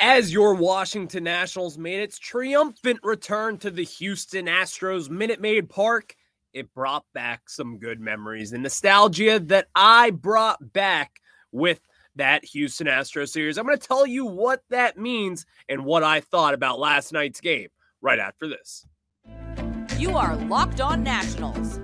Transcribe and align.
as 0.00 0.32
your 0.32 0.54
Washington 0.54 1.24
Nationals 1.24 1.76
made 1.76 2.00
its 2.00 2.18
triumphant 2.18 2.98
return 3.02 3.58
to 3.58 3.70
the 3.70 3.84
Houston 3.84 4.46
Astros 4.46 5.10
Minute 5.10 5.40
Maid 5.40 5.68
Park, 5.68 6.16
it 6.54 6.72
brought 6.74 7.04
back 7.12 7.48
some 7.48 7.78
good 7.78 8.00
memories 8.00 8.52
and 8.52 8.62
nostalgia 8.62 9.38
that 9.38 9.68
I 9.74 10.10
brought 10.10 10.72
back 10.72 11.20
with 11.52 11.80
that 12.16 12.44
Houston 12.46 12.86
Astros 12.86 13.28
series. 13.28 13.58
I'm 13.58 13.66
going 13.66 13.78
to 13.78 13.86
tell 13.86 14.06
you 14.06 14.24
what 14.24 14.62
that 14.70 14.98
means 14.98 15.46
and 15.68 15.84
what 15.84 16.02
I 16.02 16.20
thought 16.20 16.54
about 16.54 16.80
last 16.80 17.12
night's 17.12 17.40
game 17.40 17.68
right 18.00 18.18
after 18.18 18.48
this. 18.48 18.86
You 19.98 20.16
are 20.16 20.34
Locked 20.36 20.80
On 20.80 21.02
Nationals, 21.02 21.78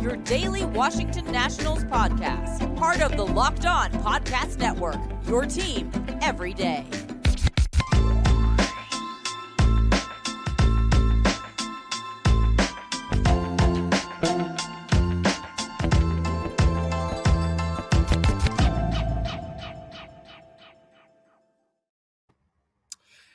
your 0.00 0.16
daily 0.16 0.64
Washington 0.66 1.24
Nationals 1.32 1.84
podcast, 1.84 2.76
part 2.76 3.00
of 3.00 3.16
the 3.16 3.24
Locked 3.24 3.64
On 3.64 3.90
Podcast 3.92 4.58
Network, 4.58 5.00
your 5.26 5.46
team 5.46 5.90
every 6.20 6.52
day. 6.52 6.86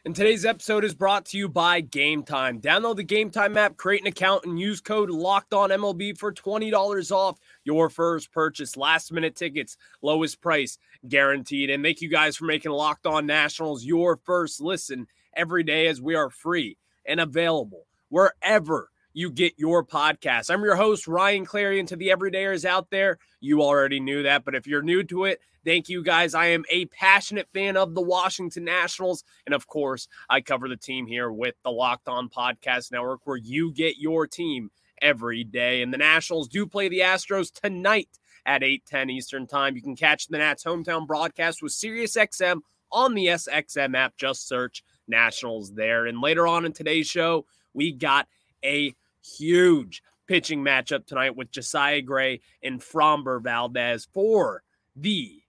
And 0.08 0.16
today's 0.16 0.46
episode 0.46 0.86
is 0.86 0.94
brought 0.94 1.26
to 1.26 1.38
you 1.38 1.50
by 1.50 1.82
Game 1.82 2.24
Time. 2.24 2.62
Download 2.62 2.96
the 2.96 3.04
Game 3.04 3.30
Time 3.30 3.58
app, 3.58 3.76
create 3.76 4.00
an 4.00 4.08
account, 4.08 4.46
and 4.46 4.58
use 4.58 4.80
code 4.80 5.10
Locked 5.10 5.54
On 5.54 5.70
MLB 5.70 6.18
for 6.18 6.32
twenty 6.32 6.70
dollars 6.70 7.12
off 7.12 7.38
your 7.66 7.90
first 7.90 8.32
purchase. 8.32 8.78
Last 8.78 9.12
minute 9.12 9.36
tickets, 9.36 9.76
lowest 10.02 10.40
price 10.40 10.78
guaranteed. 11.10 11.70
And 11.70 11.84
thank 11.84 12.00
you 12.00 12.08
guys 12.08 12.38
for 12.38 12.46
making 12.46 12.72
Locked 12.72 13.06
On 13.06 13.26
Nationals 13.26 13.84
your 13.84 14.16
first 14.16 14.62
listen 14.62 15.08
every 15.36 15.64
day, 15.64 15.88
as 15.88 16.02
we 16.02 16.16
are 16.16 16.30
free 16.30 16.78
and 17.06 17.20
available 17.20 17.84
wherever 18.08 18.88
you 19.18 19.32
get 19.32 19.58
your 19.58 19.84
podcast. 19.84 20.52
I'm 20.52 20.62
your 20.62 20.76
host, 20.76 21.08
Ryan 21.08 21.44
Clary, 21.44 21.80
and 21.80 21.90
to 21.90 21.96
the 21.96 22.10
everydayers 22.10 22.66
out 22.66 22.92
there, 22.92 23.18
you 23.40 23.64
already 23.64 24.00
knew 24.00 24.22
that. 24.22 24.46
But 24.46 24.54
if 24.54 24.68
you're 24.68 24.84
new 24.84 25.04
to 25.06 25.24
it, 25.24 25.42
thank 25.66 25.90
you 25.90 26.04
guys. 26.04 26.36
I 26.36 26.46
am 26.50 26.64
a 26.70 26.86
passionate 26.86 27.48
fan 27.52 27.78
of 27.78 27.96
the 27.96 28.02
Washington 28.02 28.66
Nationals. 28.66 29.24
And 29.48 29.56
of 29.56 29.66
course, 29.66 30.08
I 30.30 30.42
cover 30.42 30.70
the 30.70 30.78
team 30.78 31.08
here 31.08 31.32
with 31.32 31.56
the 31.64 31.72
Locked 31.72 32.08
On 32.08 32.30
Podcast 32.30 32.92
Network, 32.92 33.22
where 33.24 33.38
you 33.38 33.74
get 33.74 33.98
your 33.98 34.28
team 34.28 34.70
every 35.02 35.44
day. 35.44 35.82
And 35.82 35.92
the 35.92 35.98
Nationals 35.98 36.48
do 36.48 36.68
play 36.68 36.88
the 36.88 37.00
Astros 37.00 37.52
tonight 37.52 38.20
at 38.46 38.62
8:10 38.62 39.10
Eastern 39.10 39.48
Time. 39.48 39.76
You 39.76 39.82
can 39.82 39.96
catch 39.96 40.28
the 40.28 40.38
Nats 40.38 40.64
hometown 40.64 41.08
broadcast 41.08 41.64
with 41.64 41.72
SiriusXM 41.72 42.60
on 42.92 43.16
the 43.16 43.30
SXM 43.30 43.96
app. 43.96 44.16
Just 44.16 44.48
search 44.48 44.84
Nationals 45.08 45.74
there. 45.74 46.06
And 46.06 46.22
later 46.22 46.46
on 46.46 46.66
in 46.66 46.72
today's 46.72 47.08
show, 47.08 47.48
we 47.74 47.92
got 47.92 48.28
a 48.64 48.94
huge 49.38 50.04
pitching 50.28 50.64
matchup 50.64 51.06
tonight 51.06 51.36
with 51.36 51.52
Josiah 51.52 52.02
Gray 52.02 52.42
and 52.64 52.82
Framber 52.82 53.42
Valdez 53.42 54.08
for 54.14 54.64
the 54.96 55.42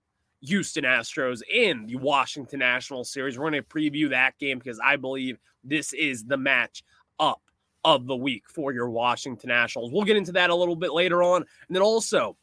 Houston 0.43 0.85
Astros 0.85 1.43
in 1.53 1.87
the 1.87 1.97
Washington 1.97 2.61
National 2.61 3.05
Series. 3.05 3.39
We're 3.39 3.51
going 3.51 3.63
to 3.63 3.69
preview 3.69 4.11
that 4.11 4.39
game 4.39 4.59
because 4.59 4.81
I 4.83 4.97
believe 4.97 5.39
this 5.65 5.93
is 5.93 6.25
the 6.25 6.37
match 6.37 6.85
up 7.19 7.43
of 7.85 8.07
the 8.07 8.17
week 8.17 8.45
for 8.49 8.73
your 8.73 8.91
Washington 8.91 9.49
Nationals. 9.49 9.93
We'll 9.93 10.05
get 10.05 10.17
into 10.17 10.33
that 10.33 10.51
a 10.51 10.55
little 10.55 10.77
bit 10.77 10.93
later 10.93 11.23
on. 11.23 11.43
And 11.43 11.75
then 11.75 11.83
also, 11.83 12.37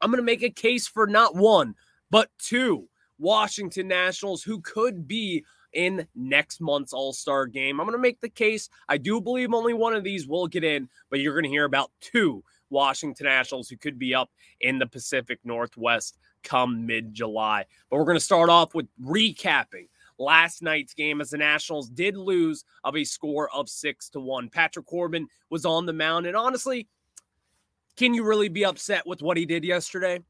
I'm 0.00 0.10
going 0.10 0.18
to 0.18 0.24
make 0.24 0.42
a 0.42 0.50
case 0.50 0.86
for 0.86 1.06
not 1.06 1.34
one, 1.34 1.74
but 2.10 2.30
two 2.38 2.88
Washington 3.18 3.88
Nationals 3.88 4.42
who 4.42 4.60
could 4.60 5.08
be 5.08 5.44
in 5.76 6.06
next 6.14 6.60
month's 6.60 6.92
All 6.92 7.12
Star 7.12 7.46
game. 7.46 7.78
I'm 7.78 7.86
going 7.86 7.96
to 7.96 8.02
make 8.02 8.20
the 8.20 8.28
case. 8.28 8.68
I 8.88 8.96
do 8.96 9.20
believe 9.20 9.52
only 9.52 9.74
one 9.74 9.94
of 9.94 10.02
these 10.02 10.26
will 10.26 10.48
get 10.48 10.64
in, 10.64 10.88
but 11.10 11.20
you're 11.20 11.34
going 11.34 11.44
to 11.44 11.50
hear 11.50 11.66
about 11.66 11.90
two 12.00 12.42
Washington 12.70 13.26
Nationals 13.26 13.68
who 13.68 13.76
could 13.76 13.98
be 13.98 14.14
up 14.14 14.30
in 14.60 14.78
the 14.78 14.86
Pacific 14.86 15.38
Northwest 15.44 16.18
come 16.42 16.86
mid 16.86 17.12
July. 17.12 17.64
But 17.90 17.98
we're 17.98 18.04
going 18.04 18.16
to 18.16 18.24
start 18.24 18.48
off 18.48 18.74
with 18.74 18.86
recapping 19.04 19.88
last 20.18 20.62
night's 20.62 20.94
game 20.94 21.20
as 21.20 21.30
the 21.30 21.36
Nationals 21.36 21.90
did 21.90 22.16
lose 22.16 22.64
of 22.82 22.96
a 22.96 23.04
score 23.04 23.50
of 23.54 23.68
six 23.68 24.08
to 24.10 24.20
one. 24.20 24.48
Patrick 24.48 24.86
Corbin 24.86 25.28
was 25.50 25.66
on 25.66 25.84
the 25.84 25.92
mound, 25.92 26.26
and 26.26 26.36
honestly, 26.36 26.88
can 27.96 28.14
you 28.14 28.24
really 28.24 28.48
be 28.48 28.64
upset 28.64 29.06
with 29.06 29.20
what 29.20 29.36
he 29.36 29.44
did 29.44 29.62
yesterday? 29.62 30.20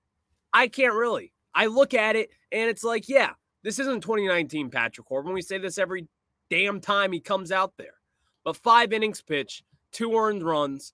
I 0.53 0.69
can't 0.69 0.95
really. 0.95 1.33
I 1.55 1.67
look 1.67 1.95
at 1.95 2.17
it 2.17 2.31
and 2.53 2.69
it's 2.69 2.85
like, 2.85 3.09
yeah, 3.09 3.31
this 3.67 3.81
isn't 3.81 4.01
2019 4.01 4.71
Patrick 4.71 5.09
Corbin. 5.09 5.33
We 5.33 5.43
say 5.43 5.59
this 5.59 5.77
every 5.77 6.07
damn 6.51 6.81
time 6.81 7.11
he 7.11 7.19
comes 7.19 7.51
out 7.51 7.73
there. 7.77 7.95
But 8.45 8.57
five 8.57 8.93
innings 8.93 9.21
pitch, 9.21 9.65
two 9.91 10.15
earned 10.15 10.45
runs. 10.45 10.93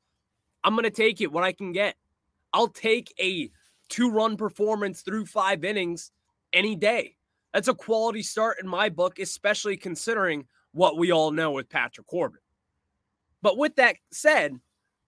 I'm 0.64 0.72
going 0.72 0.84
to 0.84 0.90
take 0.90 1.20
it 1.20 1.30
what 1.30 1.44
I 1.44 1.52
can 1.52 1.72
get. 1.72 1.96
I'll 2.50 2.68
take 2.68 3.12
a 3.20 3.50
two 3.90 4.10
run 4.10 4.38
performance 4.38 5.02
through 5.02 5.26
five 5.26 5.66
innings 5.66 6.12
any 6.54 6.74
day. 6.74 7.16
That's 7.52 7.68
a 7.68 7.74
quality 7.74 8.22
start 8.22 8.56
in 8.58 8.66
my 8.66 8.88
book, 8.88 9.18
especially 9.18 9.76
considering 9.76 10.46
what 10.72 10.96
we 10.96 11.12
all 11.12 11.30
know 11.30 11.50
with 11.50 11.68
Patrick 11.68 12.06
Corbin. 12.06 12.40
But 13.42 13.58
with 13.58 13.76
that 13.76 13.96
said, 14.12 14.58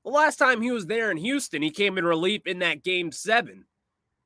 the 0.04 0.10
last 0.10 0.36
time 0.36 0.60
he 0.60 0.70
was 0.70 0.84
there 0.84 1.10
in 1.10 1.16
Houston, 1.16 1.62
he 1.62 1.70
came 1.70 1.96
in 1.96 2.04
relief 2.04 2.46
in 2.46 2.58
that 2.58 2.84
game 2.84 3.10
seven 3.10 3.64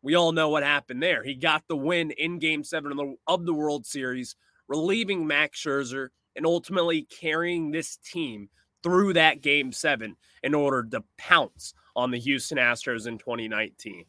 we 0.03 0.15
all 0.15 0.33
know 0.33 0.49
what 0.49 0.63
happened 0.63 1.03
there. 1.03 1.23
He 1.25 1.35
got 1.35 1.65
the 1.69 1.77
win 1.77 2.11
in 2.13 2.39
game 2.39 2.65
seven 2.65 2.93
of 2.93 2.99
the, 2.99 3.15
of 3.27 3.47
the 3.47 3.55
World 3.55 3.87
Series, 3.87 4.37
relieving 4.69 5.27
Max 5.27 5.61
Scherzer 5.63 6.09
and 6.37 6.47
ultimately 6.47 7.03
carrying 7.03 7.71
this 7.71 7.97
team 7.97 8.49
through 8.83 9.15
that 9.15 9.41
game 9.41 9.73
seven 9.73 10.17
in 10.43 10.55
order 10.55 10.85
to 10.85 11.03
pounce 11.17 11.75
on 11.97 12.11
the 12.11 12.19
Houston 12.19 12.59
Astros 12.59 13.09
in 13.09 13.19
2019. 13.19 14.05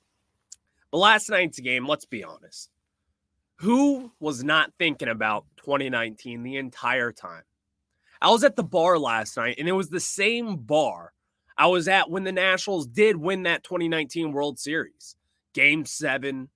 But 0.91 0.97
last 0.97 1.29
night's 1.29 1.59
game, 1.59 1.87
let's 1.87 2.05
be 2.05 2.23
honest, 2.23 2.69
who 3.55 4.11
was 4.19 4.43
not 4.43 4.71
thinking 4.77 5.09
about 5.09 5.45
2019 5.57 6.43
the 6.43 6.57
entire 6.57 7.11
time? 7.11 7.43
I 8.21 8.29
was 8.29 8.43
at 8.43 8.55
the 8.55 8.63
bar 8.63 8.99
last 8.99 9.37
night, 9.37 9.55
and 9.57 9.67
it 9.67 9.73
was 9.73 9.89
the 9.89 9.99
same 9.99 10.57
bar 10.57 11.13
I 11.57 11.67
was 11.67 11.87
at 11.87 12.09
when 12.09 12.23
the 12.23 12.31
Nationals 12.31 12.87
did 12.87 13.17
win 13.17 13.43
that 13.43 13.63
2019 13.63 14.31
World 14.31 14.59
Series 14.59 15.15
game 15.53 15.85
seven. 15.85 16.49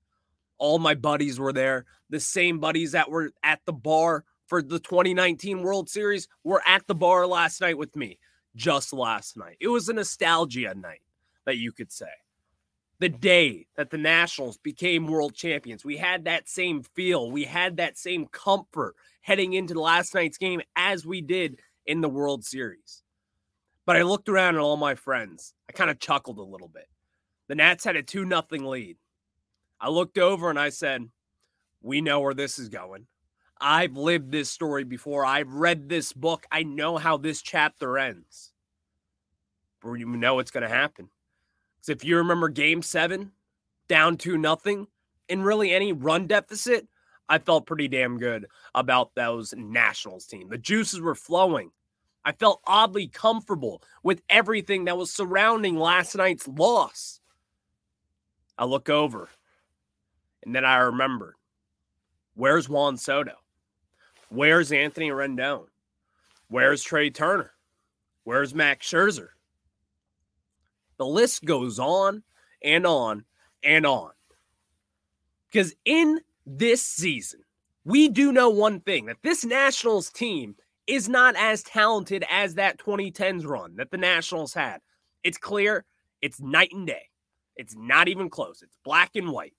All 0.57 0.79
my 0.79 0.95
buddies 0.95 1.39
were 1.39 1.53
there. 1.53 1.85
The 2.09 2.19
same 2.19 2.59
buddies 2.59 2.91
that 2.93 3.09
were 3.09 3.31
at 3.43 3.59
the 3.65 3.73
bar 3.73 4.23
for 4.47 4.61
the 4.61 4.79
2019 4.79 5.61
World 5.61 5.89
Series 5.89 6.27
were 6.43 6.61
at 6.67 6.85
the 6.87 6.95
bar 6.95 7.25
last 7.25 7.61
night 7.61 7.77
with 7.77 7.95
me, 7.95 8.19
just 8.55 8.93
last 8.93 9.37
night. 9.37 9.57
It 9.59 9.67
was 9.67 9.89
a 9.89 9.93
nostalgia 9.93 10.73
night 10.75 11.01
that 11.45 11.57
you 11.57 11.71
could 11.71 11.91
say. 11.91 12.05
The 12.99 13.09
day 13.09 13.67
that 13.75 13.89
the 13.89 13.97
Nationals 13.97 14.57
became 14.57 15.07
world 15.07 15.33
champions, 15.33 15.83
we 15.83 15.97
had 15.97 16.25
that 16.25 16.47
same 16.47 16.83
feel. 16.83 17.31
We 17.31 17.43
had 17.43 17.77
that 17.77 17.97
same 17.97 18.27
comfort 18.27 18.95
heading 19.21 19.53
into 19.53 19.79
last 19.79 20.13
night's 20.13 20.37
game 20.37 20.61
as 20.75 21.05
we 21.05 21.21
did 21.21 21.59
in 21.85 22.01
the 22.01 22.09
World 22.09 22.45
Series. 22.45 23.01
But 23.85 23.97
I 23.97 24.03
looked 24.03 24.29
around 24.29 24.55
at 24.55 24.61
all 24.61 24.77
my 24.77 24.95
friends. 24.95 25.53
I 25.67 25.73
kind 25.73 25.89
of 25.89 25.99
chuckled 25.99 26.37
a 26.37 26.43
little 26.43 26.69
bit. 26.69 26.87
The 27.53 27.58
Nats 27.58 27.84
had 27.84 27.96
a 27.96 28.02
2 28.02 28.25
nothing 28.25 28.66
lead. 28.66 28.97
I 29.80 29.88
looked 29.88 30.18
over 30.18 30.50
and 30.50 30.58
I 30.58 30.69
said, 30.69 31.08
We 31.84 32.02
know 32.02 32.19
where 32.19 32.34
this 32.34 32.58
is 32.58 32.68
going. 32.68 33.06
I've 33.62 33.96
lived 33.96 34.31
this 34.31 34.50
story 34.50 34.84
before. 34.84 35.24
I've 35.24 35.53
read 35.53 35.88
this 35.88 36.14
book. 36.14 36.47
I 36.52 36.64
know 36.64 36.97
how 36.97 37.16
this 37.18 37.44
chapter 37.44 38.00
ends. 38.00 38.53
But 39.84 39.94
you 39.94 40.08
know 40.08 40.34
what's 40.34 40.50
going 40.50 40.64
to 40.64 40.68
happen. 40.68 41.09
Because 41.75 41.90
if 41.90 42.03
you 42.03 42.18
remember 42.18 42.50
game 42.50 42.81
seven, 42.81 43.34
down 43.88 44.18
2 44.18 44.35
nothing, 44.35 44.88
in 45.30 45.44
really 45.44 45.75
any 45.75 45.94
run 45.94 46.25
deficit, 46.25 46.88
I 47.30 47.38
felt 47.38 47.68
pretty 47.68 47.88
damn 47.88 48.18
good 48.18 48.47
about 48.73 49.14
those 49.14 49.53
Nationals 49.56 50.26
team. 50.26 50.49
The 50.49 50.58
juices 50.58 51.02
were 51.02 51.14
flowing. 51.14 51.70
I 52.26 52.32
felt 52.32 52.64
oddly 52.66 53.09
comfortable 53.09 53.84
with 54.02 54.23
everything 54.28 54.85
that 54.85 54.97
was 54.97 55.14
surrounding 55.14 55.78
last 55.78 56.16
night's 56.16 56.47
loss. 56.47 57.20
I 58.58 58.66
look 58.66 58.90
over 58.90 59.29
and 60.44 60.55
then 60.55 60.66
I 60.66 60.78
remembered 60.78 61.35
where's 62.35 62.70
Juan 62.70 62.97
Soto? 62.97 63.34
Where's 64.29 64.72
Anthony 64.72 65.09
Rendon? 65.09 65.66
Where's 66.47 66.84
Trea 66.84 67.09
Turner? 67.09 67.52
Where's 68.23 68.53
Max 68.53 68.90
Scherzer? 68.90 69.29
The 70.97 71.05
list 71.05 71.46
goes 71.46 71.79
on 71.79 72.23
and 72.64 72.85
on 72.85 73.26
and 73.64 73.85
on. 73.85 74.11
Because 75.52 75.76
in 75.85 76.20
this 76.46 76.82
season, 76.82 77.41
we 77.85 78.09
do 78.09 78.32
know 78.32 78.49
one 78.49 78.79
thing 78.79 79.06
that 79.06 79.17
this 79.23 79.44
Nationals 79.46 80.09
team 80.09 80.56
is 80.88 81.08
not 81.08 81.35
as 81.35 81.64
talented 81.64 82.26
as 82.29 82.56
that 82.56 82.79
2010s 82.79 83.46
run 83.46 83.76
that 83.76 83.91
the 83.91 83.97
Nationals 83.97 84.53
had. 84.53 84.79
It's 85.23 85.38
clear, 85.38 85.85
it's 86.22 86.41
night 86.41 86.72
and 86.73 86.88
day. 86.88 87.09
It's 87.55 87.76
not 87.76 88.08
even 88.08 88.29
close. 88.29 88.61
It's 88.61 88.78
black 88.84 89.16
and 89.16 89.32
white. 89.32 89.53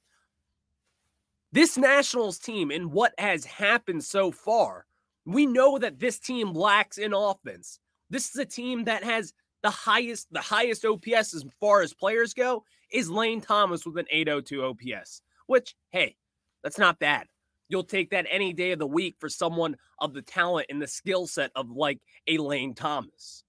This 1.53 1.79
Nationals 1.79 2.39
team 2.39 2.71
and 2.71 2.91
what 2.93 3.15
has 3.19 3.45
happened 3.45 4.03
so 4.05 4.33
far 4.33 4.87
We 5.25 5.47
know 5.47 5.79
that 5.79 6.01
this 6.01 6.19
team 6.19 6.53
lacks 6.53 6.99
in 6.99 7.15
offense. 7.15 7.79
This 8.11 8.29
is 8.29 8.37
a 8.37 8.45
team 8.45 8.85
that 8.85 9.03
has 9.05 9.33
the 9.63 9.71
highest 9.71 10.29
the 10.33 10.41
highest 10.41 10.85
OPS 10.85 11.33
as 11.35 11.45
far 11.61 11.81
as 11.81 11.95
players 11.95 12.35
go 12.35 12.65
is 12.93 13.09
Lane 13.09 13.41
Thomas 13.41 13.87
with 13.87 13.97
an 13.97 14.07
802 14.11 14.65
OPS, 14.65 15.23
which 15.47 15.75
hey, 15.91 16.17
that's 16.63 16.79
not 16.79 16.99
bad. 16.99 17.27
You'll 17.69 17.85
take 17.85 18.11
that 18.11 18.27
any 18.31 18.53
day 18.53 18.73
of 18.73 18.79
the 18.79 18.87
week 18.87 19.17
for 19.19 19.29
someone 19.29 19.77
of 19.99 20.13
the 20.13 20.23
talent 20.23 20.67
and 20.69 20.83
the 20.83 20.87
skill 20.87 21.27
set 21.27 21.51
of 21.57 21.71
like 21.71 22.01
a 22.27 22.37
Lane 22.37 22.75
Thomas. 22.75 23.43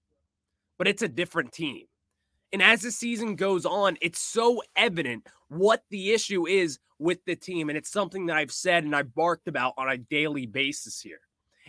But 0.78 0.88
it's 0.88 1.02
a 1.02 1.08
different 1.08 1.52
team. 1.52 1.86
And 2.56 2.62
as 2.62 2.80
the 2.80 2.90
season 2.90 3.36
goes 3.36 3.66
on, 3.66 3.98
it's 4.00 4.18
so 4.18 4.62
evident 4.76 5.26
what 5.48 5.82
the 5.90 6.12
issue 6.12 6.46
is 6.46 6.78
with 6.98 7.22
the 7.26 7.36
team. 7.36 7.68
And 7.68 7.76
it's 7.76 7.92
something 7.92 8.24
that 8.24 8.38
I've 8.38 8.50
said 8.50 8.82
and 8.82 8.96
I've 8.96 9.14
barked 9.14 9.46
about 9.46 9.74
on 9.76 9.90
a 9.90 9.98
daily 9.98 10.46
basis 10.46 10.98
here. 10.98 11.20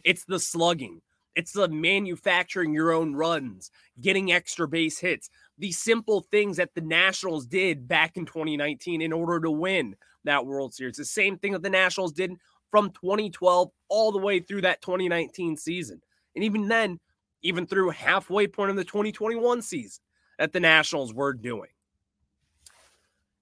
It's 0.05 0.23
the 0.23 0.39
slugging, 0.39 1.01
it's 1.35 1.51
the 1.51 1.67
manufacturing 1.67 2.73
your 2.73 2.93
own 2.93 3.15
runs, 3.15 3.69
getting 3.99 4.31
extra 4.31 4.65
base 4.65 4.97
hits, 4.97 5.29
these 5.57 5.77
simple 5.77 6.21
things 6.31 6.55
that 6.55 6.73
the 6.73 6.79
Nationals 6.79 7.45
did 7.45 7.89
back 7.89 8.15
in 8.15 8.25
2019 8.25 9.01
in 9.01 9.11
order 9.11 9.41
to 9.41 9.51
win 9.51 9.93
that 10.23 10.45
World 10.45 10.73
Series. 10.73 10.95
The 10.95 11.03
same 11.03 11.37
thing 11.37 11.51
that 11.51 11.63
the 11.63 11.69
Nationals 11.69 12.13
did 12.13 12.31
from 12.71 12.91
2012 12.91 13.69
all 13.89 14.13
the 14.13 14.19
way 14.19 14.39
through 14.39 14.61
that 14.61 14.81
2019 14.81 15.57
season. 15.57 15.99
And 16.33 16.45
even 16.45 16.69
then, 16.69 16.97
even 17.41 17.67
through 17.67 17.89
halfway 17.89 18.47
point 18.47 18.69
of 18.69 18.77
the 18.77 18.85
2021 18.85 19.61
season 19.61 20.01
that 20.37 20.53
the 20.53 20.59
Nationals 20.59 21.13
were 21.13 21.33
doing. 21.33 21.69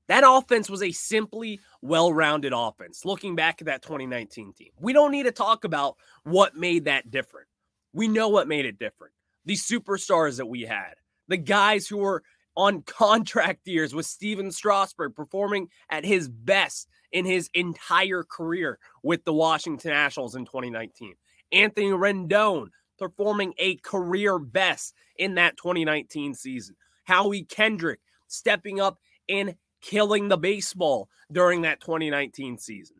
That 0.08 0.24
offense 0.26 0.70
was 0.70 0.84
a 0.84 0.92
simply 0.92 1.60
well 1.82 2.14
rounded 2.14 2.54
offense. 2.56 3.06
Looking 3.06 3.36
back 3.36 3.62
at 3.62 3.68
that 3.68 3.82
2019 3.82 4.54
team, 4.54 4.70
we 4.80 4.94
don't 4.94 5.12
need 5.12 5.24
to 5.24 5.32
talk 5.32 5.64
about 5.64 5.98
what 6.24 6.56
made 6.56 6.86
that 6.86 7.10
different. 7.10 7.48
We 7.94 8.08
know 8.08 8.30
what 8.30 8.48
made 8.48 8.66
it 8.66 8.78
different. 8.78 9.14
The 9.46 9.56
superstars 9.56 10.38
that 10.38 10.46
we 10.46 10.62
had, 10.62 10.96
the 11.28 11.38
guys 11.38 11.88
who 11.88 11.98
were 11.98 12.24
on 12.56 12.82
contract 12.86 13.68
years 13.68 13.96
with 13.96 14.06
Stephen 14.06 14.52
Strasburg 14.52 15.16
performing 15.16 15.70
at 15.90 16.06
his 16.06 16.28
best 16.28 16.88
in 17.12 17.26
his 17.26 17.50
entire 17.54 18.24
career 18.24 18.78
with 19.02 19.24
the 19.24 19.34
Washington 19.34 19.92
Nationals 19.92 20.36
in 20.36 20.46
2019. 20.46 21.16
Anthony 21.52 21.88
Rendon 21.88 22.68
performing 23.00 23.54
a 23.58 23.76
career 23.78 24.40
best 24.40 24.94
in 25.18 25.36
that 25.36 25.58
2019 25.58 26.34
season. 26.34 26.76
Howie 27.06 27.44
Kendrick 27.44 28.00
stepping 28.28 28.80
up 28.80 29.00
and 29.30 29.56
killing 29.82 30.28
the 30.28 30.38
baseball 30.38 31.10
during 31.32 31.62
that 31.62 31.82
2019 31.82 32.58
season. 32.58 32.98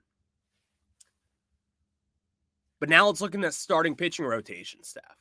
But 2.80 2.90
now 2.90 3.08
let's 3.08 3.22
look 3.22 3.36
at 3.36 3.42
the 3.42 3.52
starting 3.52 3.96
pitching 3.96 4.26
rotation 4.26 4.84
staff. 4.84 5.18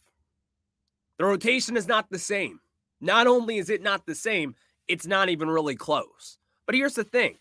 The 1.18 1.24
rotation 1.24 1.76
is 1.76 1.86
not 1.86 2.10
the 2.10 2.18
same. 2.18 2.60
Not 3.00 3.26
only 3.26 3.58
is 3.58 3.70
it 3.70 3.82
not 3.82 4.06
the 4.06 4.14
same, 4.14 4.54
it's 4.88 5.06
not 5.06 5.28
even 5.28 5.48
really 5.48 5.76
close. 5.76 6.38
But 6.66 6.74
here's 6.74 6.94
the 6.94 7.04
thing 7.04 7.38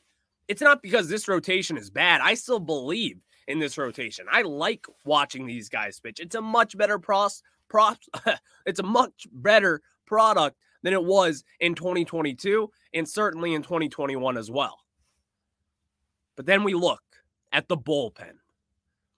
it's 0.47 0.61
not 0.61 0.81
because 0.81 1.09
this 1.09 1.27
rotation 1.27 1.77
is 1.77 1.89
bad. 1.89 2.21
I 2.21 2.33
still 2.35 2.59
believe 2.59 3.19
in 3.47 3.59
this 3.59 3.77
rotation. 3.77 4.25
I 4.31 4.43
like 4.43 4.85
watching 5.05 5.45
these 5.45 5.69
guys 5.69 5.99
pitch. 5.99 6.19
It's 6.19 6.35
a 6.35 6.41
much 6.41 6.77
better 6.77 6.99
pros, 6.99 7.41
props. 7.69 8.07
it's 8.65 8.79
a 8.79 8.83
much 8.83 9.27
better 9.31 9.81
product 10.05 10.57
than 10.83 10.93
it 10.93 11.03
was 11.03 11.43
in 11.59 11.75
2022 11.75 12.69
and 12.93 13.07
certainly 13.07 13.53
in 13.53 13.63
2021 13.63 14.37
as 14.37 14.51
well. 14.51 14.79
But 16.35 16.45
then 16.45 16.63
we 16.63 16.73
look 16.73 17.01
at 17.51 17.67
the 17.67 17.77
bullpen. 17.77 18.33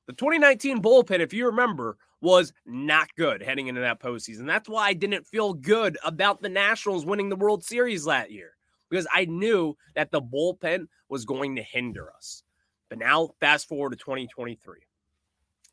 The 0.07 0.13
2019 0.13 0.81
bullpen, 0.81 1.19
if 1.19 1.33
you 1.33 1.47
remember, 1.47 1.97
was 2.21 2.53
not 2.65 3.07
good 3.17 3.41
heading 3.41 3.67
into 3.67 3.81
that 3.81 3.99
postseason. 3.99 4.45
That's 4.45 4.69
why 4.69 4.87
I 4.87 4.93
didn't 4.93 5.27
feel 5.27 5.53
good 5.53 5.97
about 6.03 6.41
the 6.41 6.49
Nationals 6.49 7.05
winning 7.05 7.29
the 7.29 7.35
World 7.35 7.63
Series 7.63 8.05
that 8.05 8.31
year 8.31 8.55
because 8.89 9.07
I 9.13 9.25
knew 9.25 9.75
that 9.95 10.11
the 10.11 10.21
bullpen 10.21 10.87
was 11.09 11.25
going 11.25 11.55
to 11.55 11.63
hinder 11.63 12.11
us. 12.15 12.43
But 12.89 12.99
now, 12.99 13.31
fast 13.39 13.67
forward 13.67 13.91
to 13.91 13.97
2023. 13.97 14.79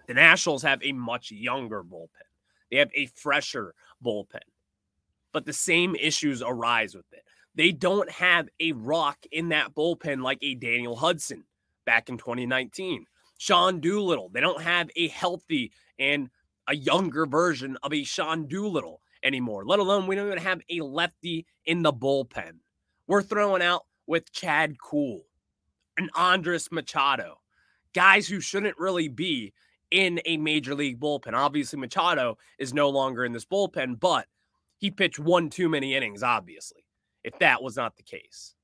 The 0.06 0.14
Nationals 0.14 0.62
have 0.62 0.82
a 0.82 0.92
much 0.92 1.30
younger 1.30 1.82
bullpen, 1.84 2.08
they 2.70 2.78
have 2.78 2.90
a 2.94 3.06
fresher 3.06 3.74
bullpen, 4.04 4.40
but 5.32 5.46
the 5.46 5.52
same 5.52 5.94
issues 5.94 6.42
arise 6.42 6.94
with 6.94 7.10
it. 7.12 7.24
They 7.54 7.72
don't 7.72 8.10
have 8.10 8.48
a 8.60 8.72
rock 8.72 9.18
in 9.30 9.50
that 9.50 9.74
bullpen 9.74 10.22
like 10.22 10.38
a 10.42 10.54
Daniel 10.54 10.96
Hudson 10.96 11.44
back 11.84 12.08
in 12.08 12.16
2019. 12.16 13.06
Sean 13.38 13.80
Doolittle. 13.80 14.30
They 14.32 14.40
don't 14.40 14.62
have 14.62 14.88
a 14.96 15.08
healthy 15.08 15.72
and 15.98 16.30
a 16.68 16.76
younger 16.76 17.26
version 17.26 17.76
of 17.82 17.92
a 17.92 18.04
Sean 18.04 18.46
Doolittle 18.46 19.00
anymore, 19.22 19.64
let 19.64 19.78
alone 19.78 20.06
we 20.06 20.14
don't 20.14 20.26
even 20.26 20.38
have 20.38 20.60
a 20.70 20.80
lefty 20.80 21.46
in 21.64 21.82
the 21.82 21.92
bullpen. 21.92 22.58
We're 23.06 23.22
throwing 23.22 23.62
out 23.62 23.82
with 24.06 24.32
Chad 24.32 24.76
Kuhl 24.80 25.22
and 25.98 26.10
Andres 26.14 26.70
Machado, 26.70 27.40
guys 27.94 28.28
who 28.28 28.40
shouldn't 28.40 28.78
really 28.78 29.08
be 29.08 29.52
in 29.90 30.20
a 30.24 30.36
major 30.36 30.74
league 30.74 31.00
bullpen. 31.00 31.34
Obviously, 31.34 31.78
Machado 31.78 32.38
is 32.58 32.72
no 32.72 32.88
longer 32.88 33.24
in 33.24 33.32
this 33.32 33.44
bullpen, 33.44 34.00
but 34.00 34.26
he 34.82 34.90
pitched 34.90 35.18
one 35.18 35.48
too 35.48 35.70
many 35.70 35.94
innings, 35.94 36.22
obviously, 36.22 36.84
if 37.24 37.38
that 37.38 37.62
was 37.62 37.76
not 37.76 37.96
the 37.96 38.02
case. 38.02 38.54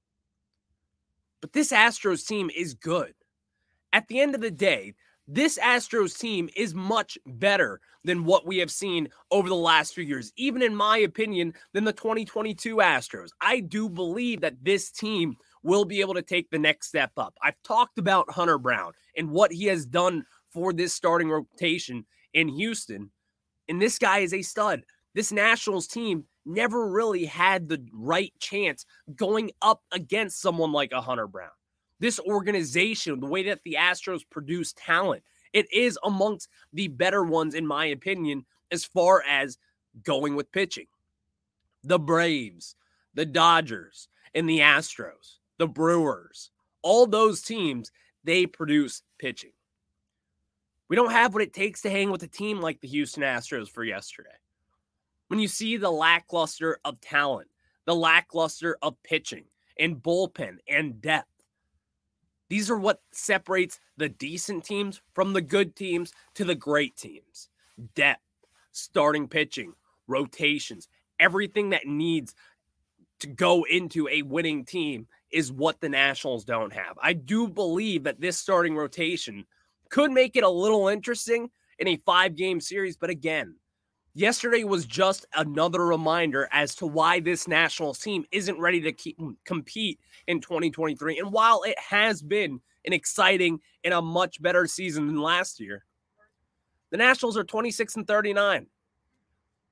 But 1.41 1.55
this 1.55 1.73
Astros 1.73 2.27
team 2.27 2.51
is 2.55 2.75
good 2.75 3.15
at 3.93 4.09
the 4.09 4.21
end 4.21 4.35
of 4.35 4.41
the 4.41 4.51
day, 4.51 4.95
this 5.27 5.59
Astros 5.59 6.19
team 6.19 6.49
is 6.57 6.75
much 6.75 7.19
better 7.27 7.81
than 8.05 8.25
what 8.25 8.47
we 8.47 8.59
have 8.59 8.71
seen 8.71 9.09
over 9.31 9.49
the 9.49 9.55
last 9.55 9.95
few 9.95 10.05
years, 10.05 10.33
even 10.37 10.63
in 10.63 10.75
my 10.75 10.99
opinion, 10.99 11.53
than 11.75 11.85
the 11.85 11.93
2022 11.93 12.77
Astros. 12.77 13.31
I 13.41 13.61
do 13.61 13.89
believe 13.89 14.41
that 14.41 14.63
this 14.63 14.91
team 14.91 15.37
will 15.63 15.85
be 15.85 16.01
able 16.01 16.15
to 16.15 16.23
take 16.23 16.51
the 16.51 16.59
next 16.59 16.89
step 16.89 17.13
up. 17.19 17.35
I've 17.43 17.63
talked 17.63 17.99
about 17.99 18.31
Hunter 18.31 18.59
Brown 18.59 18.93
and 19.17 19.31
what 19.31 19.53
he 19.53 19.67
has 19.67 19.85
done 19.85 20.25
for 20.51 20.73
this 20.73 20.95
starting 20.95 21.29
rotation 21.29 22.07
in 22.33 22.49
Houston. 22.49 23.11
And 23.69 23.83
this 23.83 23.99
guy 23.99 24.21
is 24.21 24.33
a 24.33 24.41
stud. 24.41 24.83
This 25.15 25.33
Nationals 25.33 25.87
team 25.87 26.25
never 26.45 26.89
really 26.89 27.25
had 27.25 27.69
the 27.69 27.85
right 27.93 28.33
chance 28.39 28.87
going 29.15 29.51
up 29.63 29.83
against 29.93 30.41
someone 30.41 30.73
like 30.73 30.93
a 30.93 31.01
Hunter 31.01 31.27
Brown 31.27 31.51
this 32.01 32.21
organization, 32.21 33.21
the 33.21 33.27
way 33.27 33.45
that 33.45 33.63
the 33.65 33.77
Astros 33.79 34.23
produce 34.29 34.73
talent, 34.75 35.23
it 35.53 35.67
is 35.73 35.99
amongst 36.05 36.49
the 36.73 36.89
better 36.89 37.25
ones, 37.25 37.55
in 37.55 37.67
my 37.67 37.87
opinion, 37.87 38.45
as 38.71 38.85
far 38.85 39.23
as 39.29 39.59
going 40.05 40.37
with 40.37 40.53
pitching. 40.53 40.87
The 41.85 41.99
Braves, 41.99 42.77
the 43.15 43.27
Dodgers, 43.27 44.09
and 44.35 44.49
the 44.49 44.61
Astros, 44.61 45.39
the 45.59 45.67
Brewers, 45.67 46.51
all 46.83 47.07
those 47.07 47.43
teams, 47.43 47.91
they 48.25 48.47
produce 48.47 49.03
pitching. 49.19 49.53
We 50.89 50.97
don't 50.97 51.13
have 51.13 51.35
what 51.35 51.43
it 51.43 51.53
takes 51.53 51.83
to 51.83 51.91
hang 51.91 52.11
with 52.11 52.23
a 52.23 52.29
team 52.29 52.61
like 52.61 52.81
the 52.81 52.89
Houston 52.89 53.23
Astros 53.23 53.69
for 53.69 53.85
yesterday. 53.85 54.31
When 55.29 55.39
you 55.39 55.49
see 55.49 55.77
the 55.77 55.91
lackluster 55.91 56.79
of 56.85 57.01
talent, 57.01 57.49
the 57.87 57.95
lackluster 57.95 58.77
of 58.83 59.03
pitching 59.03 59.45
and 59.79 60.03
bullpen 60.03 60.57
and 60.69 61.01
depth, 61.01 61.29
these 62.49 62.71
are 62.71 62.79
what 62.79 63.03
separates 63.13 63.79
the 63.99 64.09
decent 64.09 64.65
teams 64.65 65.01
from 65.15 65.33
the 65.33 65.43
good 65.43 65.77
teams 65.77 66.13
to 66.35 66.45
the 66.45 66.55
great 66.55 66.97
teams. 66.97 67.51
Depth, 67.95 68.23
starting 68.73 69.29
pitching, 69.29 69.75
rotations, 70.07 70.89
everything 71.21 71.71
that 71.71 71.87
needs 71.87 72.35
to 73.21 73.27
go 73.27 73.65
into 73.65 74.09
a 74.09 74.23
winning 74.23 74.65
team 74.65 75.07
is 75.31 75.53
what 75.53 75.81
the 75.81 75.89
Nationals 75.89 76.45
don't 76.45 76.73
have. 76.73 76.99
I 77.03 77.13
do 77.13 77.49
believe 77.49 78.05
that 78.05 78.21
this 78.21 78.39
starting 78.39 78.77
rotation 78.77 79.45
could 79.91 80.11
make 80.11 80.37
it 80.37 80.45
a 80.45 80.49
little 80.49 80.89
interesting 80.89 81.51
in 81.79 81.89
a 81.89 81.97
five 81.97 82.35
game 82.35 82.61
series, 82.61 82.97
but 82.97 83.11
again, 83.11 83.57
yesterday 84.19 84.65
was 84.65 84.85
just 84.85 85.27
another 85.35 85.87
reminder 85.87 86.49
as 86.53 86.75
to 86.77 86.87
why 86.87 87.21
this 87.21 87.47
national 87.47 87.95
team 87.95 88.25
isn't 88.33 88.59
ready 88.59 88.81
to 88.81 88.93
keep, 88.93 89.19
mm, 89.19 89.37
compete 89.45 90.01
in 90.27 90.41
2023. 90.41 91.19
And 91.19 91.33
while 91.33 91.63
it 91.63 91.79
has 91.79 92.21
been 92.21 92.61
an 92.85 92.93
exciting 92.93 93.61
and 93.85 93.95
a 93.95 94.03
much 94.03 94.43
better 94.43 94.67
season 94.67 95.07
than 95.07 95.21
last 95.21 95.61
year, 95.61 95.85
the 96.91 96.97
Nationals 96.97 97.37
are 97.37 97.45
26 97.45 97.97
and 97.97 98.07
39. 98.07 98.67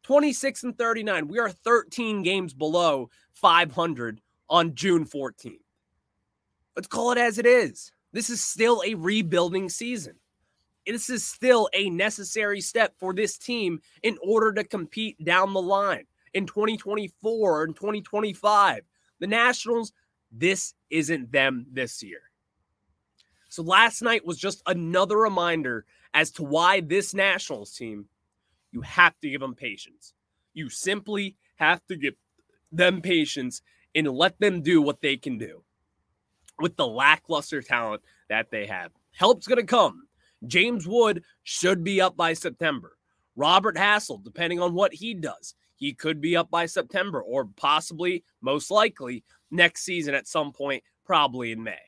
26 0.05 0.63
and 0.63 0.79
39. 0.79 1.29
We 1.29 1.41
are 1.41 1.51
13 1.51 2.23
games 2.23 2.55
below 2.55 3.11
500 3.33 4.21
on 4.49 4.75
June 4.75 5.05
14th. 5.05 5.59
Let's 6.77 6.89
call 6.89 7.11
it 7.11 7.19
as 7.19 7.39
it 7.39 7.47
is. 7.47 7.91
This 8.13 8.31
is 8.31 8.43
still 8.43 8.83
a 8.87 8.95
rebuilding 8.95 9.69
season 9.69 10.17
this 10.87 11.11
is 11.11 11.25
still 11.25 11.69
a 11.73 11.91
necessary 11.91 12.61
step 12.61 12.95
for 12.99 13.13
this 13.13 13.37
team 13.37 13.81
in 14.03 14.17
order 14.23 14.53
to 14.53 14.65
compete 14.65 15.23
down 15.25 15.53
the 15.53 15.63
line 15.63 16.05
in 16.35 16.47
2024 16.47 17.65
and 17.65 17.75
2025. 17.75 18.83
The 19.19 19.27
Nationals, 19.27 19.93
this 20.31 20.75
isn't 20.91 21.33
them 21.33 21.67
this 21.73 22.03
year. 22.03 22.21
So 23.49 23.63
last 23.63 24.03
night 24.03 24.27
was 24.27 24.39
just 24.39 24.63
another 24.67 25.17
reminder 25.17 25.87
as 26.15 26.31
to 26.33 26.43
why 26.43 26.81
this 26.81 27.15
Nationals 27.15 27.73
team, 27.73 28.07
you 28.73 28.83
have 28.83 29.19
to 29.21 29.31
give 29.31 29.41
them 29.41 29.55
patience. 29.55 30.13
You 30.53 30.69
simply 30.69 31.37
have 31.57 31.85
to 31.87 31.97
give 31.97 32.15
them 32.73 33.01
patience 33.01 33.63
and 33.95 34.09
let 34.09 34.39
them 34.39 34.63
do 34.63 34.83
what 34.83 35.01
they 35.01 35.17
can 35.17 35.39
do 35.39 35.63
with 36.61 36.77
the 36.77 36.87
lackluster 36.87 37.63
talent 37.63 38.03
that 38.29 38.51
they 38.51 38.67
have. 38.67 38.93
Help's 39.13 39.47
going 39.47 39.59
to 39.59 39.65
come. 39.65 40.06
James 40.47 40.87
Wood 40.87 41.25
should 41.43 41.85
be 41.85 42.01
up 42.01 42.17
by 42.17 42.33
September. 42.33 42.97
Robert 43.37 43.77
Hassell, 43.77 44.23
depending 44.23 44.61
on 44.61 44.75
what 44.75 44.95
he 44.95 45.15
does, 45.15 45.55
he 45.77 45.93
could 45.93 46.21
be 46.21 46.37
up 46.37 46.51
by 46.51 46.67
September 46.67 47.23
or 47.23 47.49
possibly, 47.57 48.25
most 48.41 48.71
likely, 48.71 49.25
next 49.51 49.83
season 49.83 50.15
at 50.15 50.27
some 50.27 50.53
point, 50.53 50.83
probably 51.05 51.53
in 51.53 51.63
May. 51.63 51.79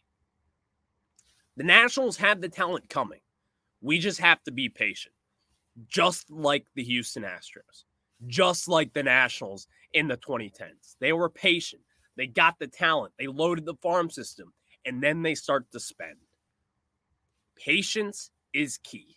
The 1.57 1.65
Nationals 1.65 2.17
have 2.19 2.41
the 2.41 2.49
talent 2.49 2.89
coming. 2.89 3.21
We 3.81 3.99
just 3.99 4.21
have 4.21 4.43
to 4.45 4.53
be 4.53 4.69
patient, 4.69 5.15
just 5.87 6.31
like 6.31 6.67
the 6.75 6.85
Houston 6.85 7.23
Astros, 7.23 7.85
just 8.27 8.69
like 8.69 8.93
the 8.93 9.03
Nationals 9.03 9.67
in 9.95 10.07
the 10.09 10.17
2010s. 10.17 10.97
They 11.01 11.13
were 11.13 11.31
patient. 11.31 11.83
They 12.17 12.27
got 12.27 12.59
the 12.59 12.67
talent. 12.67 13.15
They 13.19 13.27
loaded 13.27 13.65
the 13.65 13.77
farm 13.77 14.11
system, 14.11 14.53
and 14.85 15.03
then 15.03 15.23
they 15.23 15.35
start 15.35 15.71
to 15.73 15.81
spend. 15.81 16.17
Patience 17.57 18.31
is 18.55 18.79
key. 18.79 19.17